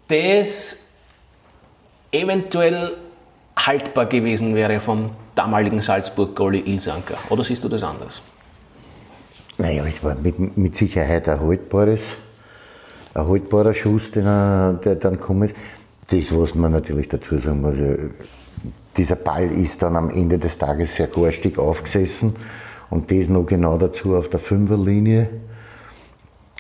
[0.09, 0.79] das
[2.13, 2.97] eventuell
[3.57, 7.17] haltbar gewesen wäre vom damaligen Salzburg-Goalie Ilsanker.
[7.31, 8.23] Oder siehst du das anders?
[9.59, 12.01] Naja, es war mit, mit Sicherheit ein haltbares,
[13.15, 15.57] ein haltbarer Schuss, er, der dann gekommen ist.
[16.11, 17.77] Das, was man natürlich dazu sagen muss,
[18.97, 22.37] dieser Ball ist dann am Ende des Tages sehr garstig aufgesessen
[22.91, 25.31] und das noch genau dazu auf der Fünferlinie.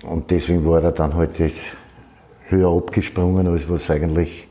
[0.03, 1.33] Und deswegen war er dann halt
[2.49, 4.49] höher abgesprungen, als was eigentlich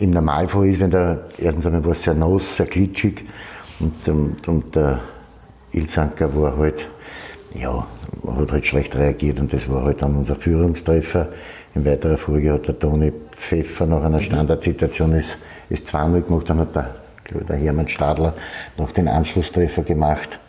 [0.00, 3.22] im Normalfall ist, wenn der, erstens einmal war sehr nass, sehr glitschig
[3.78, 5.00] und, und, und der
[5.72, 6.88] Ilzanker war halt,
[7.54, 7.86] ja,
[8.36, 11.28] hat halt schlecht reagiert und das war halt dann unser Führungstreffer.
[11.74, 16.58] In weiterer Folge hat der Toni Pfeffer nach einer Standardsituation ist, ist 2-0 gemacht, dann
[16.60, 16.94] hat der,
[17.48, 18.34] der Hermann Stadler
[18.76, 20.40] noch den Anschlusstreffer gemacht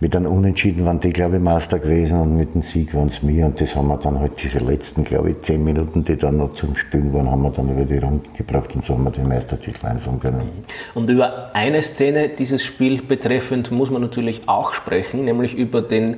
[0.00, 3.22] mit einem Unentschieden waren die, glaube ich, Master gewesen und mit dem Sieg waren es
[3.22, 3.46] mir.
[3.46, 6.54] Und das haben wir dann halt diese letzten, glaube ich, zehn Minuten, die dann noch
[6.54, 9.28] zum Spielen waren, haben wir dann über die Runden gebracht und so haben wir den
[9.28, 10.50] Meistertitel einfangen können.
[10.94, 16.16] Und über eine Szene dieses Spiel betreffend muss man natürlich auch sprechen, nämlich über den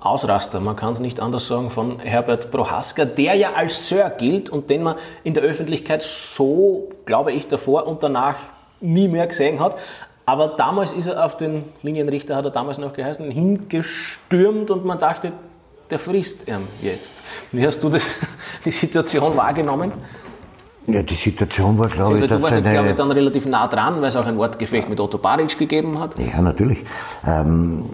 [0.00, 4.48] Ausraster, man kann es nicht anders sagen, von Herbert Prohaska, der ja als Sir gilt
[4.48, 8.36] und den man in der Öffentlichkeit so, glaube ich, davor und danach
[8.80, 9.76] nie mehr gesehen hat.
[10.28, 14.98] Aber damals ist er auf den Linienrichter, hat er damals noch geheißen, hingestürmt und man
[14.98, 15.32] dachte,
[15.88, 17.12] der frisst ihn jetzt.
[17.52, 18.10] Wie hast du das,
[18.64, 19.92] die Situation wahrgenommen?
[20.88, 22.72] Ja, die Situation war, glaube ich, dass warst, eine...
[22.72, 25.98] glaube ich, dann relativ nah dran, weil es auch ein Wortgefecht mit Otto Baric gegeben
[26.00, 26.18] hat.
[26.18, 26.78] Ja, natürlich.
[27.24, 27.84] Ähm,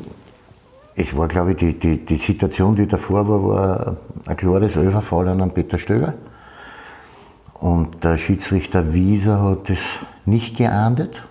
[0.95, 5.29] es war, glaube ich, die, die, die Situation, die davor war, war ein klares Ölverfall
[5.29, 6.15] an Peter Stöger.
[7.61, 9.79] Und der Schiedsrichter Wieser hat es
[10.25, 11.23] nicht geahndet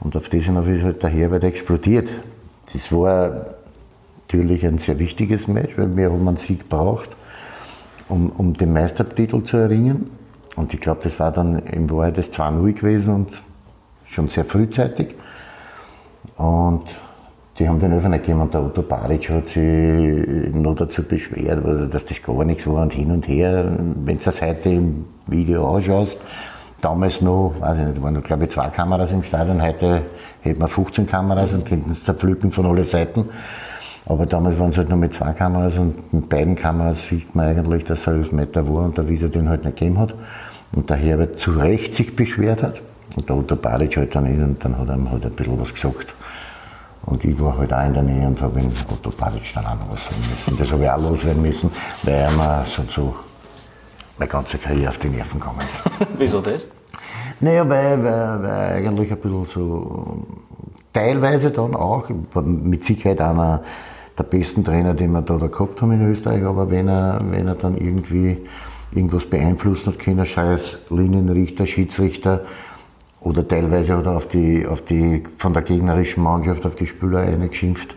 [0.00, 2.08] und auf das hinauf ist halt der Herbert explodiert.
[2.72, 3.46] Das war
[4.22, 7.10] natürlich ein sehr wichtiges Match, weil wir haben einen Sieg braucht,
[8.08, 10.10] um, um den Meistertitel zu erringen.
[10.56, 13.42] Und ich glaube, das war dann im Wahrheit das 2-0 gewesen und
[14.06, 15.14] schon sehr frühzeitig.
[16.36, 16.84] Und
[17.58, 22.04] die haben den nicht gegeben und der Otto Baric hat sich noch dazu beschwert, dass
[22.06, 23.78] das gar nichts war und hin und her.
[24.04, 26.18] Wenn du das heute im Video anschaust,
[26.80, 29.62] damals noch, weiß ich nicht, da waren noch, glaube ich, zwei Kameras im Stadion.
[29.62, 30.02] Heute
[30.42, 33.28] hätten wir 15 Kameras und könnten es zerpflücken von allen Seiten.
[34.06, 37.46] Aber damals waren es halt nur mit zwei Kameras und mit beiden Kameras sieht man
[37.46, 40.14] eigentlich, dass er 11 Meter war und der Wieser den halt nicht gegeben hat.
[40.74, 42.80] Und der Herbert zu Recht sich beschwert hat.
[43.16, 45.60] Und der Otto Baric halt dann nicht und dann hat er ihm halt ein bisschen
[45.60, 46.14] was gesagt.
[47.06, 49.74] Und ich war halt auch in der Nähe und habe ihn Otto Baric dann auch
[49.74, 50.56] noch was sagen müssen.
[50.56, 51.70] Das habe ich auch loswerden müssen,
[52.02, 53.14] weil er mir so, so
[54.20, 56.08] meine ganze Karriere auf die Nerven gegangen ist.
[56.18, 56.68] Wieso das?
[57.40, 60.26] Naja, weil, weil, weil eigentlich ein bisschen so,
[60.92, 62.10] teilweise dann auch,
[62.44, 63.62] mit Sicherheit einer
[64.18, 67.48] der besten Trainer, den wir da, da gehabt haben in Österreich, aber wenn er, wenn
[67.48, 68.36] er dann irgendwie
[68.94, 72.42] irgendwas beeinflussen hat können, es Linienrichter, Schiedsrichter
[73.22, 77.20] oder teilweise hat er auf die, auf die, von der gegnerischen Mannschaft auf die Spieler
[77.20, 77.96] eingeschimpft.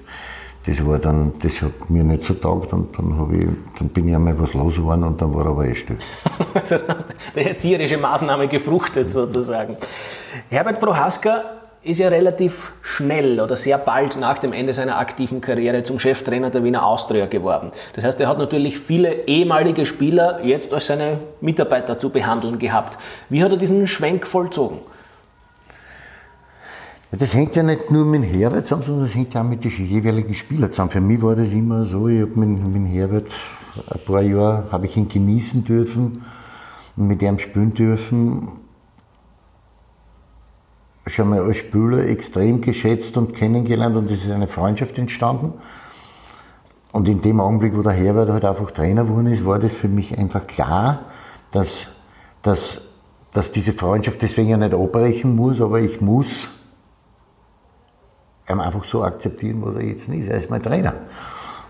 [0.66, 3.48] Das war dann, das hat mir nicht so taugt und dann, ich,
[3.78, 5.98] dann bin ich einmal was los geworden und dann war er aber eh still.
[6.54, 9.76] also hast eine erzieherische Maßnahme gefruchtet sozusagen.
[10.50, 11.44] Herbert Prohaska
[11.84, 16.50] ist ja relativ schnell oder sehr bald nach dem Ende seiner aktiven Karriere zum Cheftrainer
[16.50, 17.72] der Wiener Austria geworden.
[17.94, 22.98] Das heißt, er hat natürlich viele ehemalige Spieler jetzt als seine Mitarbeiter zu behandeln gehabt.
[23.28, 24.80] Wie hat er diesen Schwenk vollzogen?
[27.16, 29.72] Das hängt ja nicht nur mit Herbert zusammen, sondern das hängt ja auch mit den
[29.72, 30.90] jeweiligen Spielern zusammen.
[30.90, 33.32] Für mich war das immer so, ich habe mit, mit Herbert
[33.88, 36.24] ein paar Jahre, habe ich ihn genießen dürfen
[36.96, 38.48] und mit ihm spielen dürfen
[41.06, 45.54] schon mal als Spieler extrem geschätzt und kennengelernt und es ist eine Freundschaft entstanden.
[46.94, 49.88] Und in dem Augenblick, wo der Herbert halt einfach Trainer geworden ist, war das für
[49.88, 51.06] mich einfach klar,
[51.52, 51.88] dass,
[52.42, 52.82] dass,
[53.32, 56.48] dass diese Freundschaft deswegen ja nicht abbrechen muss, aber ich muss
[58.48, 60.30] einfach so akzeptieren, was er jetzt ist.
[60.30, 60.94] Er ist mein Trainer.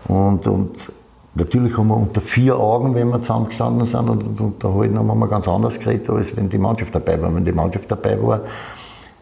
[0.08, 0.92] Und, und
[1.34, 5.28] natürlich haben wir unter vier Augen, wenn wir zusammengestanden sind und, und unterhalten, haben wir
[5.28, 7.34] ganz anders geredet, als wenn die Mannschaft dabei war.
[7.34, 8.40] Wenn die Mannschaft dabei war,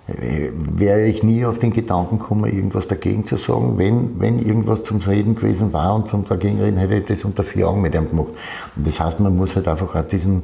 [0.06, 3.78] wäre ich nie auf den Gedanken gekommen, irgendwas dagegen zu sagen.
[3.78, 7.68] Wenn, wenn irgendwas zum Reden gewesen war und zum Dagegenreden, hätte ich das unter vier
[7.68, 8.28] Augen mit ihm gemacht.
[8.76, 10.42] Und das heißt, man muss halt einfach auch diesen,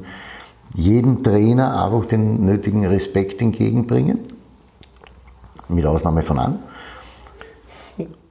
[0.74, 4.20] jedem Trainer einfach den nötigen Respekt entgegenbringen.
[5.68, 6.58] Mit Ausnahme von an.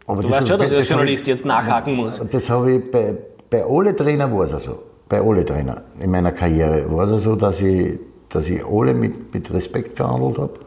[0.07, 2.21] Aber du weißt schon, dass ich als Journalist jetzt nachhaken muss.
[2.31, 3.15] Das habe ich bei,
[3.49, 4.83] bei alle Trainern war es so.
[5.09, 9.33] Bei alle Trainern in meiner Karriere war es so, dass ich, dass ich alle mit,
[9.33, 10.59] mit Respekt verhandelt habe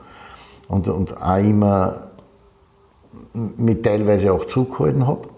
[0.69, 2.11] und, und auch immer
[3.33, 5.29] mit teilweise auch zurückgehalten habe,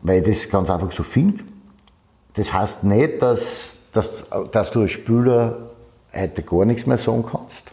[0.00, 1.42] weil ich das ganz einfach so finde.
[2.34, 5.70] Das heißt nicht, dass, dass, dass du als Spieler
[6.14, 7.71] heute gar nichts mehr sagen kannst.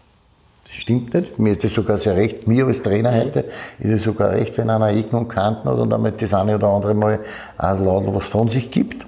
[0.80, 1.38] Stimmt nicht.
[1.38, 3.44] Mir ist es sogar sehr recht, mir als Trainer heute
[3.80, 6.70] ist es sogar recht, wenn einer Ecken und Kanten hat und damit das eine oder
[6.70, 7.20] andere Mal
[7.58, 9.06] ein Laudel was von sich gibt.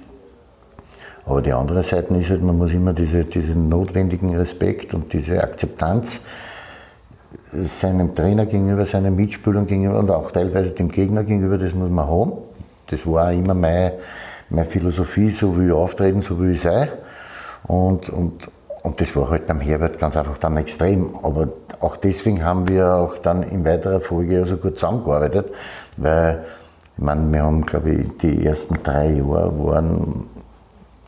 [1.24, 5.42] Aber die andere Seite ist halt, man muss immer diese, diesen notwendigen Respekt und diese
[5.42, 6.20] Akzeptanz
[7.52, 12.06] seinem Trainer gegenüber, seinen Mitspielern gegenüber und auch teilweise dem Gegner gegenüber, das muss man
[12.06, 12.32] haben.
[12.88, 13.94] Das war auch immer meine,
[14.50, 16.90] meine Philosophie, so wie ich auftreten, so wie ich sei.
[17.66, 18.48] Und, und,
[18.82, 21.14] und das war halt beim Herbert ganz einfach dann extrem.
[21.22, 21.48] Aber
[21.80, 25.52] auch deswegen haben wir auch dann in weiterer Folge so gut zusammengearbeitet,
[25.96, 26.44] weil
[26.96, 30.26] ich meine, wir haben, glaube ich, die ersten drei Jahre waren,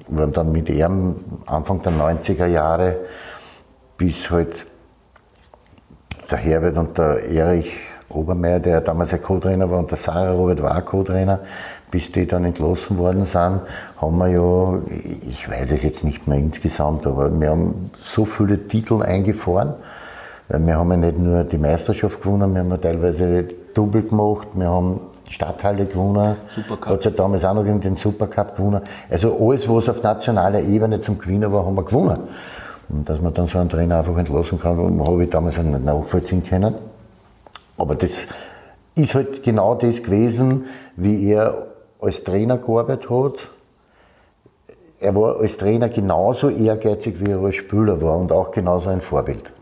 [0.08, 2.96] waren dann mit ihm Anfang der 90er Jahre
[3.96, 4.66] bis halt
[6.30, 7.74] der Herbert und der Erich
[8.08, 11.40] Obermeier, der damals ein Co-Trainer war, und der Sarah Robert war Co-Trainer,
[11.94, 13.60] bis die dann entlassen worden sind,
[14.00, 14.80] haben wir ja,
[15.30, 19.74] ich weiß es jetzt nicht mehr insgesamt, aber wir haben so viele Titel eingefahren.
[20.48, 24.48] Weil wir haben ja nicht nur die Meisterschaft gewonnen, wir haben ja teilweise Double gemacht,
[24.54, 26.94] wir haben die Stadthalle gewonnen, Supercup.
[26.94, 28.80] hat ja damals auch noch den Supercup gewonnen.
[29.08, 32.18] Also alles, was auf nationaler Ebene zum Gewinnen war, haben wir gewonnen.
[32.88, 36.42] Und dass man dann so einen Trainer einfach entlassen kann, habe ich damals nicht nachvollziehen
[36.42, 36.74] können.
[37.78, 38.18] Aber das
[38.96, 40.64] ist halt genau das gewesen,
[40.96, 41.68] wie er
[42.04, 43.34] als Trainer gearbeitet hat.
[45.00, 49.00] Er war als Trainer genauso ehrgeizig, wie er als Spieler war und auch genauso ein
[49.00, 49.52] Vorbild.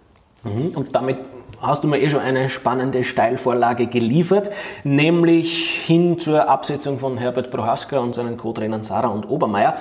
[0.44, 0.68] Mhm.
[0.74, 1.18] Und damit
[1.60, 4.50] hast du mir eh schon eine spannende Steilvorlage geliefert,
[4.84, 9.76] nämlich hin zur Absetzung von Herbert Prohaska und seinen Co-Trainern Sarah und Obermeier.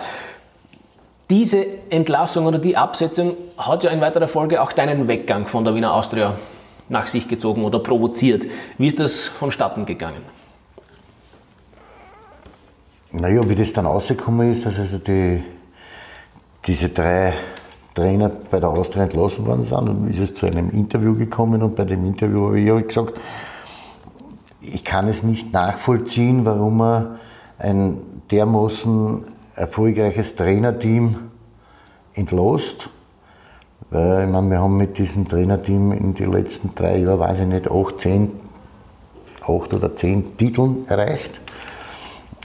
[1.30, 5.74] Diese Entlassung oder die Absetzung hat ja in weiterer Folge auch deinen Weggang von der
[5.74, 6.36] Wiener Austria
[6.90, 8.46] nach sich gezogen oder provoziert.
[8.78, 10.22] Wie ist das vonstatten gegangen?
[13.14, 15.44] Naja, wie das dann rausgekommen ist, dass also die,
[16.66, 17.34] diese drei
[17.94, 21.76] Trainer bei der Austria entlassen worden sind, und ist es zu einem Interview gekommen und
[21.76, 23.20] bei dem Interview habe ich gesagt,
[24.62, 27.20] ich kann es nicht nachvollziehen, warum man
[27.60, 27.98] ein
[28.30, 31.18] dermaßen erfolgreiches Trainerteam
[32.14, 32.90] entlost.
[33.90, 37.48] Weil, ich meine, wir haben mit diesem Trainerteam in den letzten drei Jahren, weiß ich
[37.48, 38.32] nicht, acht, zehn,
[39.42, 41.41] acht oder zehn Titeln erreicht.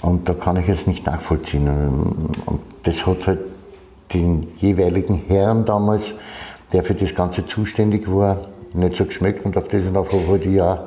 [0.07, 1.69] Und da kann ich es nicht nachvollziehen.
[2.47, 3.40] Und das hat halt
[4.14, 6.14] den jeweiligen Herrn damals,
[6.73, 8.38] der für das Ganze zuständig war,
[8.73, 10.79] nicht so geschmeckt und auf das und auf halt ich auch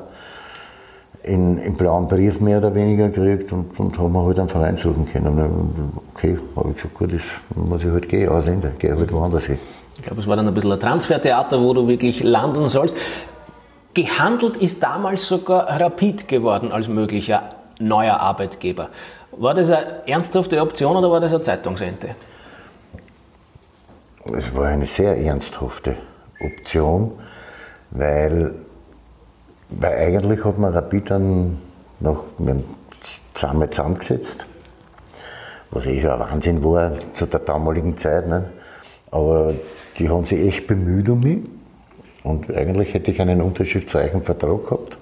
[1.23, 4.77] in, in blauen Brief mehr oder weniger gekriegt und, und haben wir halt einen Verein
[4.77, 5.91] suchen können.
[6.15, 9.60] Okay, habe ich gesagt, gut, das muss ich halt gehen, ausländer, gehe halt woanders hin.
[9.97, 12.95] Ich glaube, es war dann ein bisschen ein Transfertheater, wo du wirklich landen sollst.
[13.93, 18.89] Gehandelt ist damals sogar Rapid geworden als möglicher neuer Arbeitgeber.
[19.31, 22.15] War das eine ernsthafte Option oder war das eine Zeitungsente?
[24.25, 25.95] Es war eine sehr ernsthafte
[26.39, 27.13] Option,
[27.91, 28.53] weil,
[29.69, 31.57] weil eigentlich hat man Rapid dann
[31.99, 32.25] noch
[33.33, 34.45] zweimal zusammengesetzt,
[35.71, 38.27] was eh schon ein Wahnsinn war zu der damaligen Zeit.
[38.27, 38.43] Nicht?
[39.11, 39.53] Aber
[39.97, 41.39] die haben sich echt bemüht um mich
[42.23, 44.97] und eigentlich hätte ich einen unterschriftsreichen Vertrag gehabt.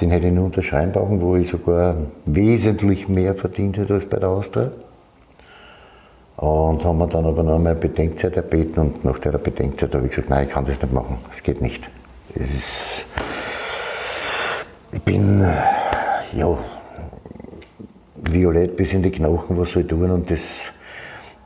[0.00, 4.18] Den hätte ich nur unterschreiben brauchen, wo ich sogar wesentlich mehr verdient hätte als bei
[4.18, 4.70] der Austria.
[6.36, 10.10] Und haben mir dann aber noch einmal Bedenkzeit erbeten und nach der Bedenkzeit habe ich
[10.10, 11.88] gesagt, nein, ich kann das nicht machen, es geht nicht.
[12.34, 13.06] Ist,
[14.92, 15.46] ich bin,
[16.32, 16.58] ja,
[18.16, 20.40] violett bis in die Knochen, was soll ich tun und das,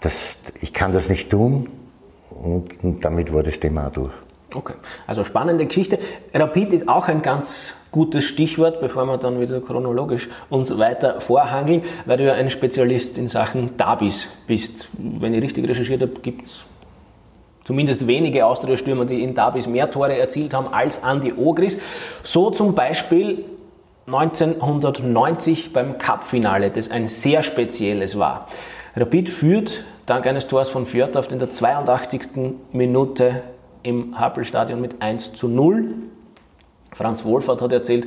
[0.00, 1.68] das, ich kann das nicht tun
[2.30, 4.12] und, und damit war das Thema auch durch.
[4.54, 4.74] Okay,
[5.06, 5.98] also spannende Geschichte.
[6.32, 11.82] Rapid ist auch ein ganz gutes Stichwort, bevor wir dann wieder chronologisch uns weiter vorhangeln,
[12.06, 14.88] weil du ja ein Spezialist in Sachen Dabis bist.
[14.98, 16.64] Wenn ich richtig recherchiert habe, gibt es
[17.64, 21.78] zumindest wenige Austria-Stürmer, die in Dabis mehr Tore erzielt haben als Andi Ogris.
[22.22, 23.44] So zum Beispiel
[24.06, 28.48] 1990 beim Cup-Finale, das ein sehr spezielles war.
[28.96, 32.20] Rapid führt dank eines Tors von Fjordhoft in der 82.
[32.72, 33.42] Minute
[33.82, 35.94] im Happelstadion mit 1 zu 0.
[36.92, 38.06] Franz Wohlfahrt hat erzählt,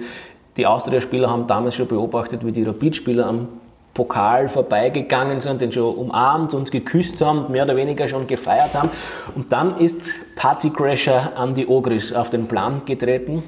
[0.58, 3.48] die Austria-Spieler haben damals schon beobachtet, wie die Rapid-Spieler am
[3.94, 8.90] Pokal vorbeigegangen sind, den schon umarmt und geküsst haben, mehr oder weniger schon gefeiert haben.
[9.36, 13.44] Und dann ist Partycrasher Andy Ogris auf den Plan getreten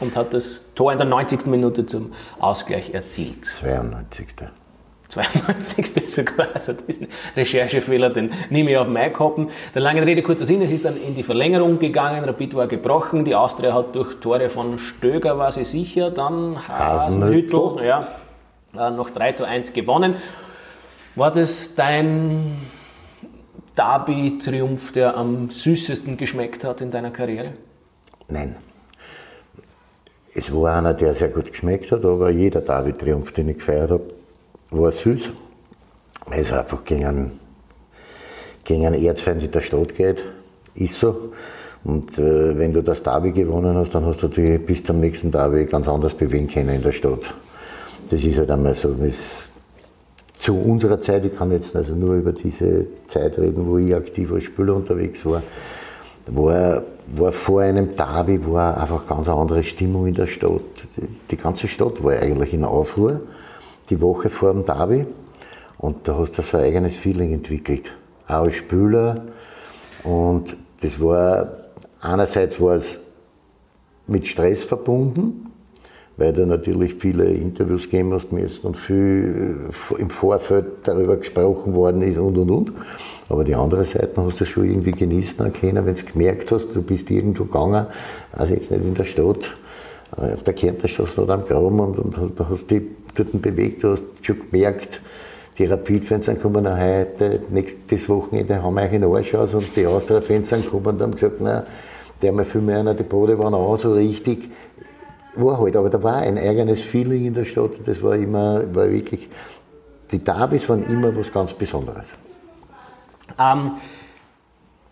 [0.00, 1.46] und hat das Tor in der 90.
[1.46, 3.44] Minute zum Ausgleich erzielt.
[3.44, 4.26] 92.
[5.16, 6.08] 92.
[6.10, 9.48] sogar, also diesen Recherchefehler, den nehme ich auf mein Kappen.
[9.74, 13.24] Der lange Rede, kurzer Sinn, es ist dann in die Verlängerung gegangen, Rapid war gebrochen,
[13.24, 18.08] die Austria hat durch Tore von Stöger, war sie sicher, dann Hasenhüttel, ja,
[18.78, 20.16] äh, noch 3 zu 1 gewonnen.
[21.14, 22.58] War das dein
[23.76, 27.54] Derby-Triumph, der am süßesten geschmeckt hat in deiner Karriere?
[28.28, 28.56] Nein.
[30.34, 34.15] Es war einer, der sehr gut geschmeckt hat, aber jeder Derby-Triumph, den ich gefeiert habe,
[34.70, 35.30] war süß,
[36.26, 37.40] weil es einfach gegen einen,
[38.64, 40.22] gegen einen Erzfeind in der Stadt geht.
[40.74, 41.32] Ist so.
[41.84, 45.30] Und äh, wenn du das Derby gewonnen hast, dann hast du dich bis zum nächsten
[45.30, 47.22] Derby ganz anders bewegen können in der Stadt.
[48.08, 48.92] Das ist halt einmal so.
[48.92, 49.48] Das,
[50.38, 54.30] zu unserer Zeit, ich kann jetzt also nur über diese Zeit reden, wo ich aktiv
[54.32, 55.42] als Spieler unterwegs war,
[56.26, 60.60] war, war vor einem Derby war einfach ganz eine andere Stimmung in der Stadt.
[61.30, 63.20] Die ganze Stadt war eigentlich in Aufruhr
[63.90, 65.06] die Woche vor dem Derby
[65.78, 67.90] und da hast du so ein eigenes Feeling entwickelt,
[68.26, 69.22] auch als Spieler
[70.04, 71.48] und das war,
[72.00, 72.98] einerseits war es
[74.06, 75.46] mit Stress verbunden,
[76.16, 81.74] weil du natürlich viele Interviews geben hast müssen und viel äh, im Vorfeld darüber gesprochen
[81.74, 82.72] worden ist und und und.
[83.28, 86.82] Aber die andere Seite hast du schon irgendwie genießen können, wenn du gemerkt hast, du
[86.82, 87.86] bist irgendwo gegangen,
[88.32, 89.56] also jetzt nicht in der Stadt,
[90.12, 92.82] auf der Kärntnerstraße oder am Graben und, und hast dich
[93.18, 95.00] dort bewegt, du hast schon gemerkt,
[95.58, 99.86] die Rapid-Fans sind gekommen, heute, nächstes Wochenende haben wir euch in Arsch aus und die
[99.86, 101.64] Austria-Fans sind gekommen und haben gesagt, na,
[102.20, 104.50] der mal viel mehr die Bode waren auch so richtig.
[105.34, 108.62] War halt, aber da war ein eigenes Feeling in der Stadt und das war immer,
[108.74, 109.28] war wirklich,
[110.10, 112.06] die Derbys waren immer was ganz Besonderes.
[113.38, 113.72] Ähm,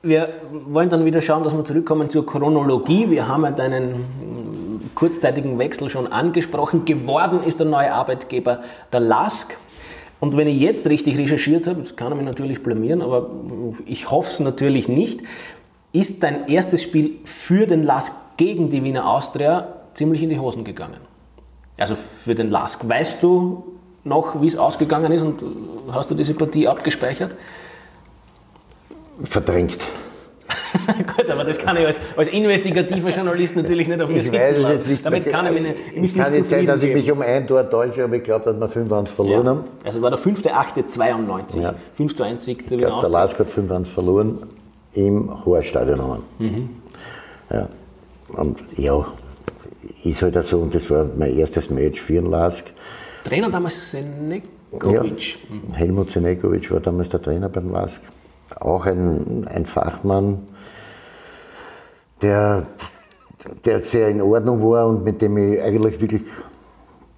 [0.03, 0.29] wir
[0.67, 3.09] wollen dann wieder schauen, dass wir zurückkommen zur Chronologie.
[3.09, 4.05] Wir haben ja deinen
[4.95, 6.85] kurzzeitigen Wechsel schon angesprochen.
[6.85, 9.57] Geworden ist der neue Arbeitgeber der LASK.
[10.21, 13.31] Und wenn ich jetzt richtig recherchiert habe, das kann ich mich natürlich blamieren, aber
[13.85, 15.21] ich hoffe es natürlich nicht,
[15.93, 20.65] ist dein erstes Spiel für den LASK gegen die Wiener Austria ziemlich in die Hosen
[20.65, 21.01] gegangen.
[21.77, 22.89] Also für den LASK.
[22.89, 23.65] Weißt du
[24.05, 25.43] noch, wie es ausgegangen ist und
[25.93, 27.35] hast du diese Partie abgespeichert?
[29.23, 29.79] verdrängt.
[31.17, 34.91] Gut, aber das kann ich als, als investigativer Journalist natürlich nicht auf mir sitzen lassen.
[34.91, 37.47] Nicht Damit kann ich mich nicht, Es kann nicht sein, dass ich mich um ein
[37.47, 39.51] Tor täusche, aber ich glaube, dass wir 5-1 verloren ja.
[39.51, 39.65] haben.
[39.85, 41.61] Also war der 5.8.92.
[41.61, 41.75] Ja.
[41.95, 44.39] 5 zu 1 Sieg der Ich glaube, der Lask hat 5-1 verloren
[44.95, 46.23] im Horststadion.
[46.39, 46.71] Mhm.
[47.51, 47.69] Ja.
[48.29, 49.07] Und ja,
[50.05, 52.65] ist halt auch so, und das war mein erstes Match für den Lask.
[53.25, 54.43] Trainer damals Senekovic.
[54.83, 55.75] Ja, mhm.
[55.75, 58.01] Helmut Senekovic war damals der Trainer beim Lask
[58.61, 60.47] auch ein, ein Fachmann,
[62.23, 62.67] der,
[63.65, 66.23] der sehr in Ordnung war und mit dem ich eigentlich wirklich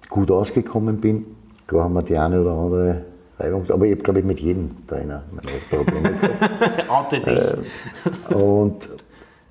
[0.09, 1.25] gut ausgekommen bin.
[1.67, 3.05] Klar haben wir die eine oder andere
[3.39, 6.89] Reibungs aber ich habe, glaube ich, mit jedem Trainer meine Probleme gehabt.
[6.89, 8.31] Oute dich.
[8.31, 8.89] Äh, und,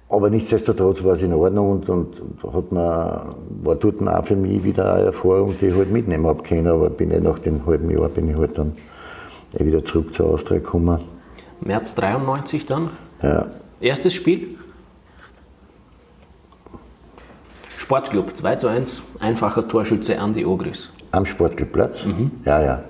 [0.08, 2.16] aber nichtsdestotrotz war es in Ordnung und, und,
[2.52, 6.42] hat man, war dort auch für mich wieder eine Erfahrung, die ich halt mitnehmen habe
[6.42, 6.66] können.
[6.66, 8.76] Aber bin ich nach dem halben Jahr bin ich halt dann
[9.58, 11.00] eh wieder zurück zur Austria gekommen.
[11.60, 12.90] März 93 dann?
[13.22, 13.46] Ja.
[13.80, 14.58] Erstes Spiel?
[17.78, 20.90] Sportclub 2 zu 1, einfacher Torschütze Andi Ogris.
[21.12, 22.04] Am Sportclubplatz?
[22.04, 22.32] Mhm.
[22.44, 22.84] Ja, ja.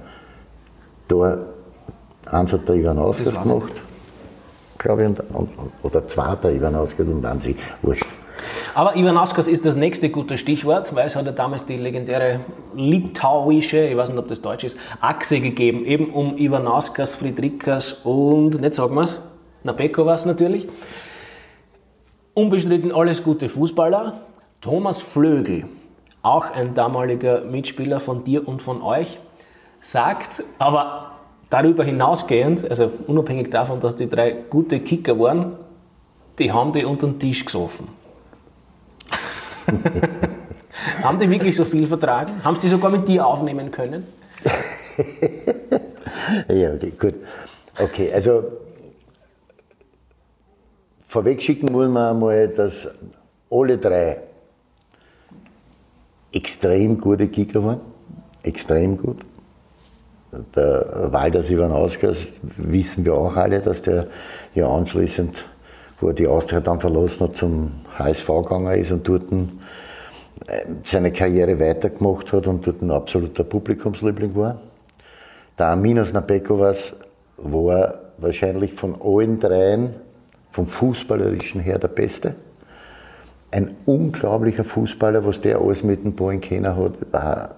[1.08, 1.38] Da,
[2.24, 3.72] eins hat der Ivan Ausgas gemacht,
[4.78, 5.50] glaube ich, und, und,
[5.82, 8.06] oder zwei hat der Ivan Ausgas und sich, wurscht.
[8.76, 12.40] Aber Ivanauskas ist das nächste gute Stichwort, weil es hat ja damals die legendäre
[12.74, 18.60] litauische, ich weiß nicht, ob das Deutsch ist, Achse gegeben, eben um Ivanauskas, Friedrikas und,
[18.60, 19.18] nicht sagen wir es,
[19.62, 20.68] Nabekovas natürlich.
[22.34, 24.20] Unbestritten alles gute Fußballer.
[24.60, 25.64] Thomas Flögel,
[26.20, 29.18] auch ein damaliger Mitspieler von dir und von euch,
[29.80, 31.12] sagt, aber
[31.48, 35.52] darüber hinausgehend, also unabhängig davon, dass die drei gute Kicker waren,
[36.38, 37.88] die haben die unter den Tisch gesoffen.
[41.02, 42.44] haben die wirklich so viel vertragen?
[42.44, 44.06] Haben sie sogar mit dir aufnehmen können?
[46.48, 47.14] ja, okay, gut.
[47.78, 48.44] Okay, also
[51.08, 52.88] vorweg schicken wollen wir einmal, dass
[53.50, 54.18] alle drei
[56.32, 57.80] extrem gute Kicker waren.
[58.42, 59.18] Extrem gut.
[60.54, 62.18] Der Walter Ivanauskas
[62.56, 64.08] wissen wir auch alle, dass der
[64.54, 65.44] ja anschließend,
[66.00, 69.46] wo er die Austria dann verlassen hat, zum HSV gegangen ist und dort äh,
[70.84, 74.60] seine Karriere weitergemacht hat und dort ein absoluter Publikumsliebling war.
[75.58, 76.92] Der Aminos Nabekovas
[77.36, 79.94] war wahrscheinlich von allen dreien
[80.52, 82.34] vom Fußballerischen her der Beste
[83.50, 87.54] ein unglaublicher Fußballer, was der alles mit dem Ball kennen hat, war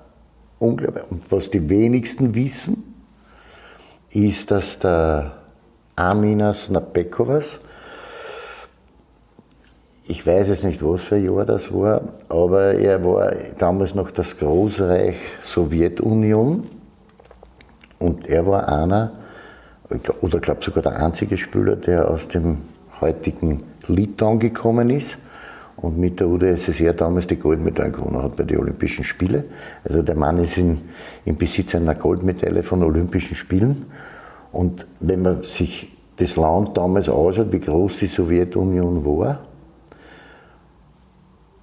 [0.58, 1.04] unglaublich.
[1.10, 2.94] Und was die wenigsten wissen,
[4.10, 5.32] ist, dass der
[5.96, 7.58] Aminas Nabekovas,
[10.08, 12.00] ich weiß jetzt nicht, was für ein Jahr das war,
[12.30, 16.66] aber er war damals noch das Großreich Sowjetunion
[17.98, 19.12] und er war einer,
[20.22, 22.56] oder glaube sogar der einzige Spieler, der aus dem
[23.02, 25.18] heutigen Litauen gekommen ist
[25.76, 29.44] und mit der UdSSR damals die Goldmedaille gewonnen hat bei den Olympischen Spielen.
[29.84, 30.80] Also der Mann ist in,
[31.26, 33.84] im Besitz einer Goldmedaille von Olympischen Spielen.
[34.52, 39.40] Und wenn man sich das Land damals anschaut, wie groß die Sowjetunion war,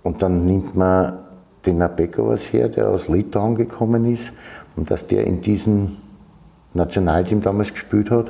[0.05, 1.17] und dann nimmt man
[1.65, 4.31] den Nabekovas her, der aus Litauen gekommen ist,
[4.75, 5.97] und dass der in diesem
[6.75, 8.29] Nationalteam damals gespielt hat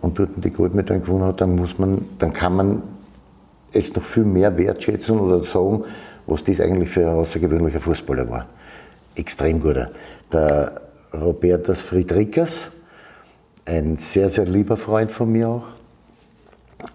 [0.00, 2.82] und dort die Goldmedaille gewonnen hat, dann muss man, dann kann man
[3.72, 5.82] es noch viel mehr wertschätzen oder sagen,
[6.28, 8.46] was das eigentlich für ein außergewöhnlicher Fußballer war.
[9.16, 9.90] Extrem guter.
[10.32, 10.80] Der
[11.12, 12.60] Robertas Friedrikas,
[13.64, 15.73] ein sehr, sehr lieber Freund von mir auch.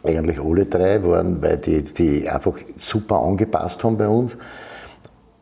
[0.03, 4.31] Eigentlich alle drei waren, weil die, die einfach super angepasst haben bei uns.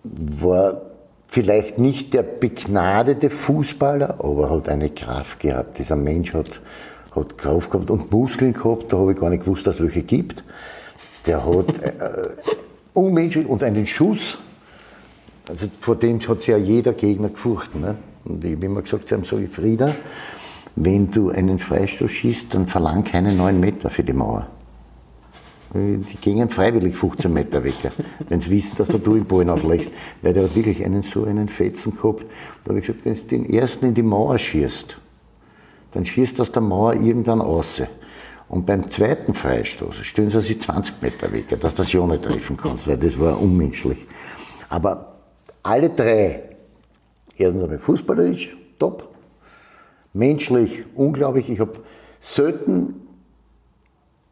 [0.04, 0.82] War
[1.28, 5.78] vielleicht nicht der begnadete Fußballer, aber hat eine Kraft gehabt.
[5.78, 6.62] Dieser Mensch hat,
[7.16, 10.04] hat Kraft gehabt und Muskeln gehabt, da habe ich gar nicht gewusst, dass es welche
[10.04, 10.44] gibt.
[11.26, 11.94] Der hat äh,
[12.94, 14.38] unmenschlich und einen Schuss,
[15.50, 17.76] also vor dem hat sich ja jeder Gegner gefurcht.
[17.76, 17.96] Ne?
[18.26, 19.96] Und ich habe immer gesagt, sie haben so Frieda,
[20.80, 24.48] wenn du einen Freistoß schießt, dann verlang keine 9 Meter für die Mauer.
[25.74, 27.76] Die gingen freiwillig 15 Meter weg,
[28.30, 29.92] wenn sie wissen, dass du im Ballen auflegst.
[30.22, 32.26] Weil der hat wirklich einen so einen Fetzen gehabt.
[32.64, 34.98] Da habe ich gesagt, wenn du den ersten in die Mauer schießt,
[35.94, 37.82] dann schießt aus der Mauer irgendwann raus.
[38.48, 42.24] Und beim zweiten Freistoß stellen sie sich 20 Meter weg, dass du das ja nicht
[42.24, 44.06] treffen kannst, weil das war unmenschlich.
[44.70, 45.16] Aber
[45.64, 46.44] alle drei,
[47.36, 49.17] erstens einmal fußballerisch, top,
[50.18, 51.50] menschlich, unglaublich.
[51.50, 51.80] Ich habe
[52.20, 53.08] selten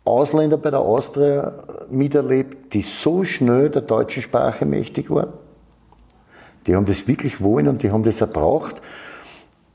[0.04, 1.54] Ausländer bei der Austria
[1.90, 5.34] miterlebt, die so schnell der deutschen Sprache mächtig waren.
[6.68, 8.82] Die haben das wirklich wollen und die haben das erbraucht.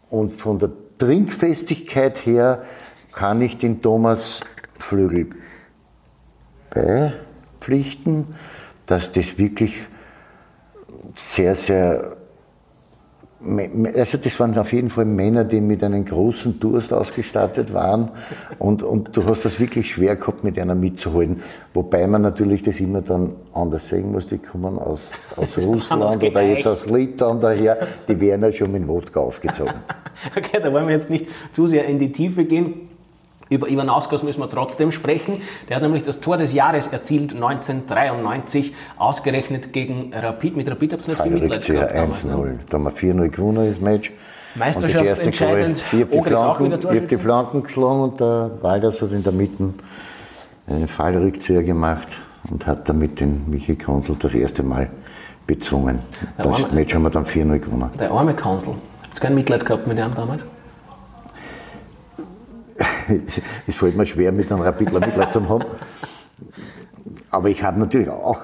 [0.08, 2.62] Und von der Trinkfestigkeit her
[3.12, 4.40] kann ich den Thomas
[4.78, 5.30] Flügel
[6.70, 8.34] beipflichten,
[8.86, 9.74] dass das wirklich
[11.14, 12.16] sehr, sehr
[13.94, 18.10] also das waren auf jeden Fall Männer, die mit einem großen Durst ausgestattet waren
[18.58, 21.42] und, und du hast das wirklich schwer gehabt, mit einer mitzuholen.
[21.72, 26.42] Wobei man natürlich das immer dann anders sehen muss, die kommen aus, aus Russland oder
[26.42, 29.74] jetzt aus Litauen daher, die werden ja schon mit Wodka aufgezogen.
[30.36, 32.90] okay, da wollen wir jetzt nicht zu sehr in die Tiefe gehen.
[33.50, 35.42] Über Ivan Ausgas müssen wir trotzdem sprechen.
[35.68, 40.56] Der hat nämlich das Tor des Jahres erzielt, 1993, ausgerechnet gegen Rapid.
[40.56, 41.92] Mit Rapid habt ihr nicht viel Mitleid gehabt.
[41.92, 42.26] 1-0.
[42.26, 42.58] Ne?
[42.68, 44.12] Da haben wir 4-0 gewonnen, das Match.
[44.54, 45.84] Meisterschaftsentscheidend.
[45.92, 49.32] Ich habe die, Flanken, ich hab die Flanken geschlagen und der Walders hat in der
[49.32, 49.74] Mitte
[50.68, 52.08] einen Fallrückzieher gemacht
[52.50, 54.90] und hat damit den Michi Konzel das erste Mal
[55.48, 55.98] bezwungen.
[56.36, 57.90] Das arme, Match haben wir dann 4-0 gewonnen.
[57.98, 58.74] Der arme Konzel.
[59.08, 60.44] Hast du kein Mitleid gehabt mit ihm damals?
[63.66, 65.64] es fällt mir schwer, mit einem Rapidler Mitleid haben.
[67.30, 68.38] Aber ich habe natürlich auch,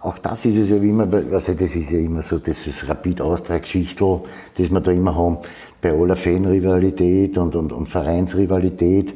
[0.00, 4.20] auch das ist es ja wie immer, also das ist ja immer so, dieses Rapid-Austria-Geschichtel,
[4.56, 5.38] das wir da immer haben,
[5.80, 9.14] bei aller Fan-Rivalität und, und, und Vereinsrivalität,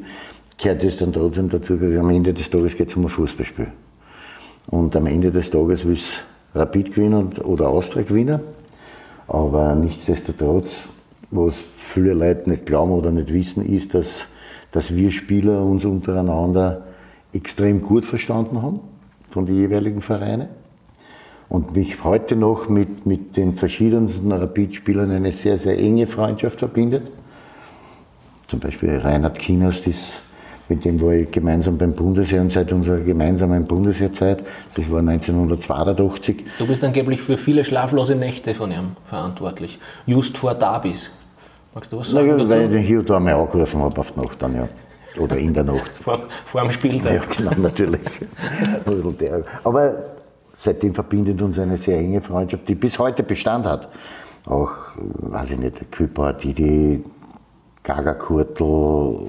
[0.57, 3.67] gehört es dann trotzdem dazu, weil am Ende des Tages geht es um ein Fußballspiel.
[4.69, 6.03] Und am Ende des Tages will es
[6.53, 8.39] Rapid gewinnen oder Austria gewinnen.
[9.27, 10.71] Aber nichtsdestotrotz,
[11.31, 14.07] was viele Leute nicht glauben oder nicht wissen, ist, dass,
[14.77, 16.83] dass wir Spieler uns untereinander
[17.33, 18.79] extrem gut verstanden haben
[19.31, 20.49] von den jeweiligen Vereinen
[21.49, 27.09] und mich heute noch mit, mit den verschiedensten Rapid-Spielern eine sehr, sehr enge Freundschaft verbindet.
[28.49, 29.81] Zum Beispiel Reinhard Kinas
[30.69, 34.43] mit dem war ich gemeinsam beim Bundesheer und seit unserer gemeinsamen Bundesheerzeit,
[34.75, 36.45] das war 1982.
[36.59, 41.09] Du bist angeblich für viele schlaflose Nächte von ihm verantwortlich, just vor Davis.
[41.77, 42.25] Magst du was sagen?
[42.25, 42.49] Naja, dazu?
[42.55, 44.67] weil ich den hier da mal angerufen habe auf die Nacht dann, ja.
[45.19, 45.95] Oder in der Nacht.
[46.01, 47.13] vor, vor dem Spieltag.
[47.13, 48.01] Ja, genau, natürlich.
[49.63, 49.93] Aber
[50.55, 53.89] seitdem verbindet uns eine sehr enge Freundschaft, die bis heute Bestand hat.
[54.47, 57.03] Auch, weiß ich nicht, Küpper, Didi,
[57.83, 59.27] Gaga Kurtel,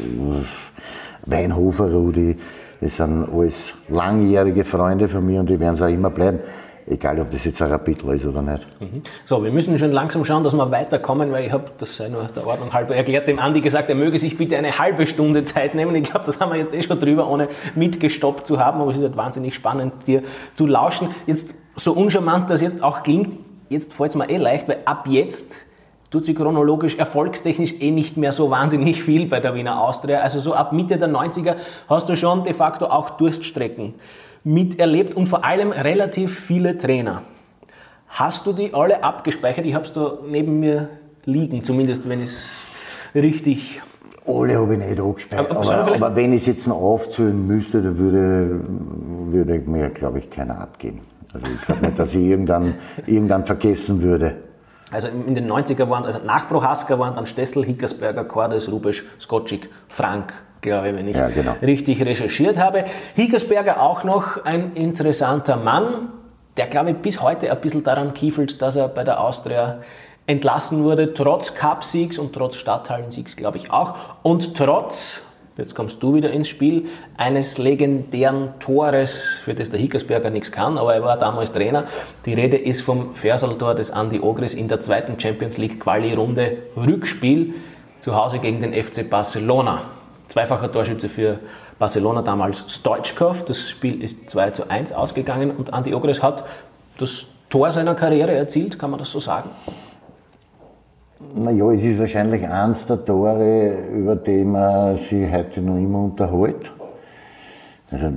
[1.26, 2.34] Weinhofer Rudi,
[2.80, 6.38] das sind alles langjährige Freunde von mir und die werden es auch immer bleiben.
[6.90, 8.66] Egal, ob das jetzt ein Rapidler ist oder nicht.
[8.80, 9.02] Mhm.
[9.26, 12.30] So, wir müssen schon langsam schauen, dass wir weiterkommen, weil ich habe, das sei nur
[12.34, 15.74] der Ordnung halber, erklärt dem Andi gesagt, er möge sich bitte eine halbe Stunde Zeit
[15.74, 15.94] nehmen.
[15.96, 18.96] Ich glaube, das haben wir jetzt eh schon drüber, ohne mitgestoppt zu haben, aber es
[18.96, 20.22] ist halt wahnsinnig spannend, dir
[20.54, 21.10] zu lauschen.
[21.26, 25.06] Jetzt, so uncharmant das jetzt auch klingt, jetzt fällt es mir eh leicht, weil ab
[25.08, 25.52] jetzt
[26.10, 30.20] tut sich chronologisch, erfolgstechnisch eh nicht mehr so wahnsinnig viel bei der Wiener Austria.
[30.20, 33.94] Also so ab Mitte der 90er hast du schon de facto auch Durststrecken
[34.48, 37.22] miterlebt und vor allem relativ viele Trainer.
[38.08, 39.66] Hast du die alle abgespeichert?
[39.66, 40.88] Ich habe es da neben mir
[41.24, 42.50] liegen, zumindest wenn es
[43.14, 43.82] richtig
[44.26, 45.50] alle habe ich nicht abgespeichert.
[45.50, 48.60] Aber, aber, aber wenn ich es jetzt noch aufzählen müsste, dann würde,
[49.30, 51.00] würde mir, glaube ich, keiner abgeben.
[51.32, 52.74] Also ich glaube nicht, dass ich irgendwann,
[53.06, 54.36] irgendwann vergessen würde.
[54.90, 59.70] Also in den 90er waren, also nach Prohaska waren dann Stessel, Hickersberger, Cordes, Rubesch, Skocik,
[59.88, 61.54] Frank, glaube ich, wenn ich ja, genau.
[61.62, 62.84] richtig recherchiert habe.
[63.14, 66.08] Hickersberger auch noch ein interessanter Mann,
[66.56, 69.78] der, glaube ich, bis heute ein bisschen daran kiefelt, dass er bei der Austria
[70.26, 75.22] entlassen wurde, trotz Cupsiegs und trotz Stadthallensiegs, glaube ich auch, und trotz
[75.58, 76.86] jetzt kommst du wieder ins Spiel,
[77.16, 81.84] eines legendären Tores, für das der Hickersberger nichts kann, aber er war damals Trainer.
[82.24, 87.54] Die Rede ist vom Fersaltor des Andi Ogris in der zweiten Champions League Quali-Runde Rückspiel
[88.00, 89.82] zu Hause gegen den FC Barcelona.
[90.28, 91.38] Zweifacher Torschütze für
[91.78, 93.44] Barcelona damals Stoichkov.
[93.46, 96.44] Das Spiel ist 2 zu 1 ausgegangen und Andi Ogris hat
[96.98, 99.48] das Tor seiner Karriere erzielt, kann man das so sagen?
[101.34, 106.70] Naja, es ist wahrscheinlich eins der Tore, über die man sich heute noch immer unterhält.
[107.90, 108.12] Also,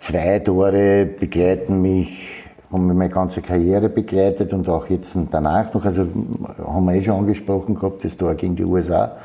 [0.00, 5.84] zwei Tore begleiten mich, haben mich meine ganze Karriere begleitet und auch jetzt danach noch.
[5.84, 6.08] Also
[6.66, 9.16] haben wir eh schon angesprochen gehabt, das Tor gegen die USA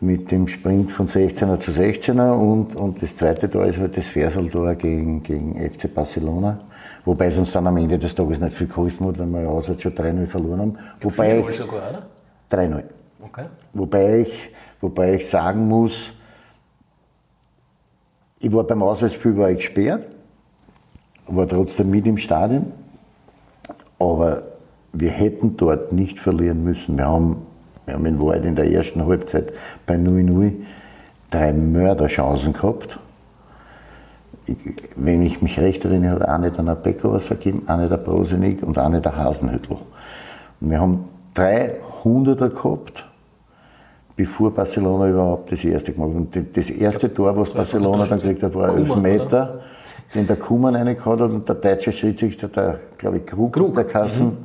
[0.00, 4.06] mit dem Sprint von 16er zu 16er und, und das zweite Tor ist halt das
[4.06, 6.60] Versal-Tor gegen, gegen FC Barcelona.
[7.04, 9.48] Wobei es uns dann am Ende des Tages nicht viel geholfen hat, weil wir ja
[9.48, 10.78] auswärts schon 3-0 verloren haben.
[11.02, 12.06] Wobei ich, sogar, oder?
[12.50, 12.82] 3-0.
[13.22, 13.44] Okay.
[13.74, 16.12] Wobei ich, wobei ich sagen muss,
[18.38, 20.06] ich war beim Auswärtsspiel war ich gesperrt,
[21.26, 22.72] war trotzdem mit im Stadion,
[23.98, 24.44] aber
[24.94, 26.96] wir hätten dort nicht verlieren müssen.
[26.96, 27.46] Wir haben,
[27.90, 29.52] wir haben in Wahrheit in der ersten Halbzeit
[29.86, 30.52] bei 0-0
[31.30, 32.98] drei Mörderchancen gehabt
[34.96, 38.78] wenn ich mich recht erinnere, hat eine der Nabeko was vergeben, eine der Prosenik und
[38.78, 39.76] eine der Hasenhüttel.
[40.60, 43.06] Und wir haben drei Hunderter gehabt,
[44.16, 46.16] bevor Barcelona überhaupt das erste gemacht hat.
[46.16, 49.60] Und das erste Tor, was Barcelona dann gekriegt hat, war ein Elfmeter,
[50.14, 53.74] den der Kuhmann reingehauen hat und der deutsche Schiedsrichter, der, glaube ich, Krug, Krug.
[53.74, 54.36] der Kassen, mhm.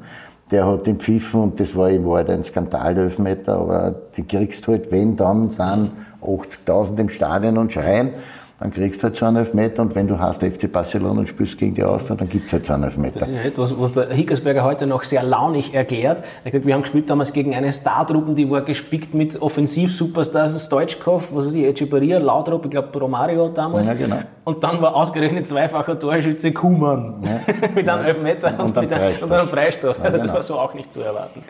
[0.52, 4.24] Der hat den pfiffen und das war in Wahrheit ein Skandal, der Elfmeter, aber die
[4.24, 5.92] kriegst halt, wenn dann sind
[6.22, 8.12] 80.000 im Stadion und schreien
[8.58, 11.58] dann kriegst du halt so einen Elfmeter und wenn du hast FC Barcelona und spielst
[11.58, 13.20] gegen die Austria, dann gibt es halt so einen Elfmeter.
[13.20, 16.24] Das ist etwas, was der Hickersberger heute noch sehr launig erklärt.
[16.46, 21.36] Er sagt, wir haben gespielt damals gegen eine Startruppe, die war gespickt mit Offensiv-Superstars, Stoichkov,
[21.36, 23.88] was weiß ich, Echeverria, Laudrup, ich glaube Romario damals.
[23.88, 24.20] Ja, genau.
[24.46, 27.70] Und dann war ausgerechnet zweifacher Torschütze Kuhmann ja.
[27.76, 30.00] mit einem Elfmeter und, und, mit einem, und einem Freistoß.
[30.00, 30.24] Also ja, genau.
[30.24, 31.44] das war so auch nicht zu erwarten.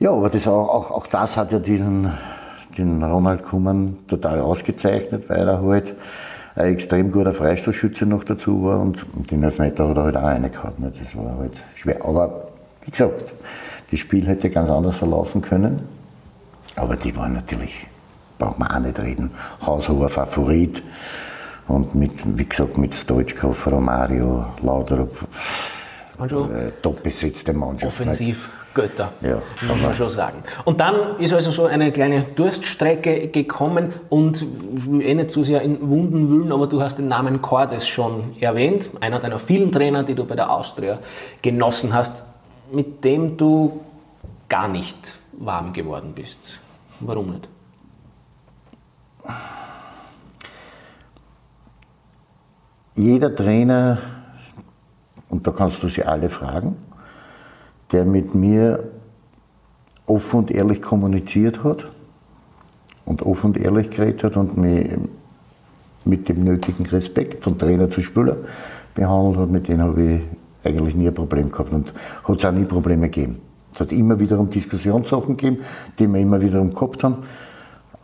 [0.00, 2.12] Ja, aber das auch, auch, auch das hat ja diesen,
[2.76, 5.94] den Ronald Kuhmann total ausgezeichnet, weil er halt
[6.54, 10.74] ein extrem guter Freistoßschütze noch dazu war und den Elfmeter hat er halt auch reingehauen.
[10.80, 12.04] Das war halt schwer.
[12.04, 12.48] Aber
[12.84, 13.32] wie gesagt,
[13.90, 15.80] das Spiel hätte ganz anders verlaufen können.
[16.76, 17.86] Aber die waren natürlich,
[18.38, 19.30] braucht man auch nicht reden,
[19.64, 20.82] haushoher Favorit.
[21.68, 25.16] Und mit, wie gesagt, mit Stoichkov, Romario, Laudrup,
[26.20, 28.00] äh, top besetzte Mannschaft.
[28.00, 28.50] Offensiv.
[28.74, 30.42] Götter, ja, kann man schon sagen.
[30.64, 34.44] Und dann ist also so eine kleine Durststrecke gekommen und
[35.00, 38.90] eh nicht zu sehr in Wunden wühlen, aber du hast den Namen Cordes schon erwähnt,
[39.00, 40.98] einer deiner vielen Trainer, die du bei der Austria
[41.42, 42.26] genossen hast,
[42.70, 43.80] mit dem du
[44.48, 46.60] gar nicht warm geworden bist.
[47.00, 47.48] Warum nicht?
[52.94, 53.98] Jeder Trainer,
[55.28, 56.76] und da kannst du sie alle fragen,
[57.92, 58.82] der mit mir
[60.06, 61.84] offen und ehrlich kommuniziert hat
[63.04, 64.90] und offen und ehrlich geredet hat und mich
[66.04, 68.36] mit dem nötigen Respekt von Trainer zu Spieler
[68.94, 70.20] behandelt hat, mit denen habe ich
[70.64, 71.92] eigentlich nie ein Problem gehabt und
[72.24, 73.40] hat es auch nie Probleme gegeben.
[73.74, 75.64] Es hat immer wiederum Diskussionssachen gegeben,
[75.98, 77.24] die wir immer wiederum gehabt haben.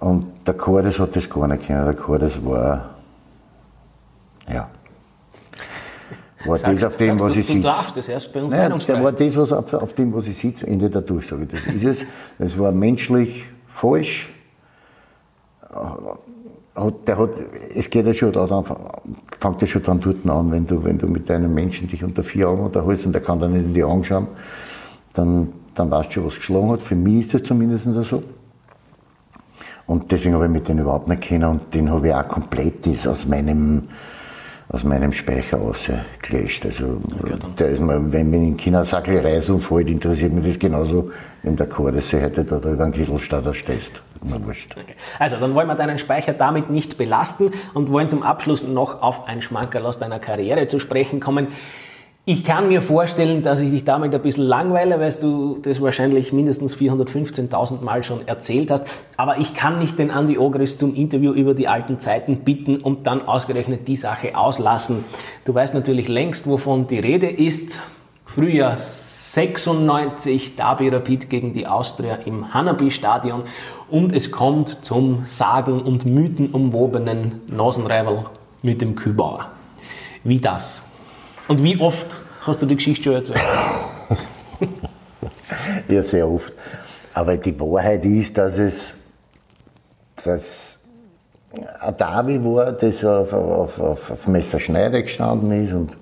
[0.01, 1.85] Und der Cordes hat das gar nicht können.
[1.85, 2.91] Der Cordes war,
[4.51, 4.69] ja,
[6.49, 7.61] war sagst, das auf dem, was du, ich sitze.
[7.61, 10.39] Du darfst das bei uns Nein, der war das, was auf, auf dem, was ich
[10.39, 11.47] sitze, Ende der Durchsage.
[11.47, 11.99] Das ist es.
[12.39, 14.29] Es war menschlich falsch.
[17.07, 17.31] Der hat,
[17.75, 18.65] es geht ja schon da, dann,
[19.41, 22.23] fängt ja schon dann dort an, wenn du, wenn du mit einem Menschen dich unter
[22.23, 24.29] vier Augen unterhältst und der kann dann nicht in die Augen schauen,
[25.15, 26.81] dann, dann weißt du schon, was geschlagen hat.
[26.81, 28.23] Für mich ist das zumindest so.
[29.89, 32.87] Und deswegen habe ich mit denen überhaupt nicht kennen und den habe ich auch komplett
[33.07, 33.89] aus meinem,
[34.71, 36.67] aus meinem Speicher ausgelöscht.
[36.67, 37.01] Also,
[37.59, 41.11] der ist mal, wenn mich in China Sackel Reis umfällt, interessiert mich das genauso,
[41.43, 44.03] wenn der Chor das heute da über den Kieselstadt stehst.
[44.21, 44.95] Okay.
[45.19, 49.27] Also, dann wollen wir deinen Speicher damit nicht belasten und wollen zum Abschluss noch auf
[49.27, 51.49] ein Schmankerl aus deiner Karriere zu sprechen kommen.
[52.31, 56.31] Ich kann mir vorstellen, dass ich dich damit ein bisschen langweile, weil du das wahrscheinlich
[56.31, 58.85] mindestens 415.000 Mal schon erzählt hast.
[59.17, 63.07] Aber ich kann nicht den Andi Ogris zum Interview über die alten Zeiten bitten und
[63.07, 65.07] dann ausgerechnet die Sache auslassen.
[65.47, 67.81] Du weißt natürlich längst, wovon die Rede ist.
[68.27, 73.45] Frühjahr 96 Derby Rapid gegen die Austria im Hanabi-Stadion
[73.89, 78.27] und es kommt zum sagen- und mythenumwobenen Nasenreivel
[78.61, 79.49] mit dem Kübauer.
[80.25, 80.88] Wie das?
[81.49, 83.41] Und wie oft hast du die Geschichte schon erzählt?
[85.89, 86.53] ja, sehr oft.
[87.15, 88.95] Aber die Wahrheit ist, dass es
[90.25, 90.79] dass
[91.81, 95.97] ein Derby war, das auf, auf, auf, auf Messerschneide gestanden ist und,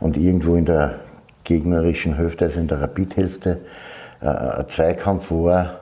[0.00, 1.00] und irgendwo in der
[1.44, 3.58] gegnerischen Hälfte, also in der Rapidhälfte,
[4.20, 5.80] äh, ein Zweikampf war,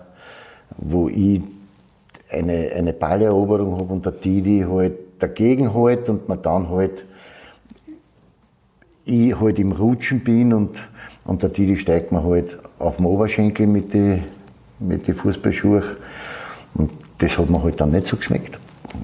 [0.78, 1.42] wo ich
[2.30, 7.04] eine, eine Balleroberung habe und der Didi halt dagegen halt und man dann halt
[9.06, 10.76] ich halt im Rutschen bin und,
[11.24, 14.24] und der Didi steigt mir halt auf den Oberschenkel mit den
[14.78, 15.82] mit die Fußballschuhen.
[16.74, 18.58] Und das hat mir halt dann nicht so geschmeckt.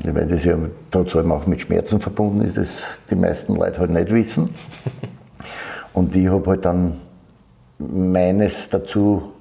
[0.04, 0.56] Weil das ja
[0.90, 2.68] trotz allem auch mit Schmerzen verbunden ist, das
[3.10, 4.50] die meisten Leute halt nicht wissen.
[5.92, 6.98] Und ich habe halt dann
[7.78, 9.32] meines dazu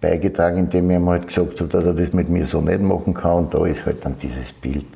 [0.00, 3.14] beigetragen, indem ich ihm halt gesagt habe, dass er das mit mir so nicht machen
[3.14, 3.44] kann.
[3.44, 4.86] Und da ist halt dann dieses Bild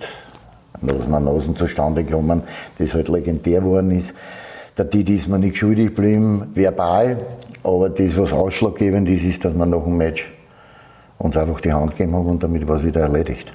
[0.80, 2.42] Nosen an Nosen zustande gekommen,
[2.78, 4.12] das halt legendär geworden ist.
[4.76, 7.18] Der Didi ist mir nicht schuldig geblieben, verbal,
[7.64, 10.26] aber das, was ausschlaggebend ist, ist, dass wir nach dem Match
[11.18, 13.50] uns einfach die Hand gegeben haben und damit war es wieder erledigt.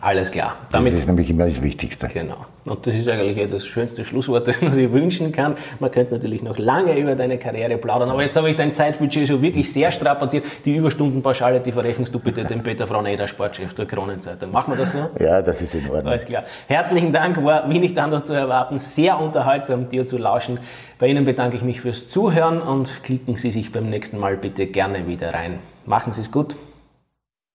[0.00, 0.56] Alles klar.
[0.72, 2.08] Damit, das ist nämlich immer das Wichtigste.
[2.08, 2.46] Genau.
[2.66, 5.56] Und das ist eigentlich das schönste Schlusswort, das man sich wünschen kann.
[5.78, 9.28] Man könnte natürlich noch lange über deine Karriere plaudern, aber jetzt habe ich dein Zeitbudget
[9.28, 10.44] schon wirklich sehr strapaziert.
[10.64, 14.52] Die Überstundenpauschale, die verrechnest du bitte dem Peter Frauneder, Sportchef der Kronenzeitung.
[14.52, 15.08] Machen wir das so?
[15.18, 16.08] Ja, das ist in Ordnung.
[16.08, 16.44] Alles klar.
[16.66, 18.78] Herzlichen Dank, war wie nicht anders zu erwarten.
[18.78, 20.58] Sehr unterhaltsam, dir zu lauschen.
[20.98, 24.66] Bei Ihnen bedanke ich mich fürs Zuhören und klicken Sie sich beim nächsten Mal bitte
[24.66, 25.60] gerne wieder rein.
[25.86, 26.54] Machen Sie es gut.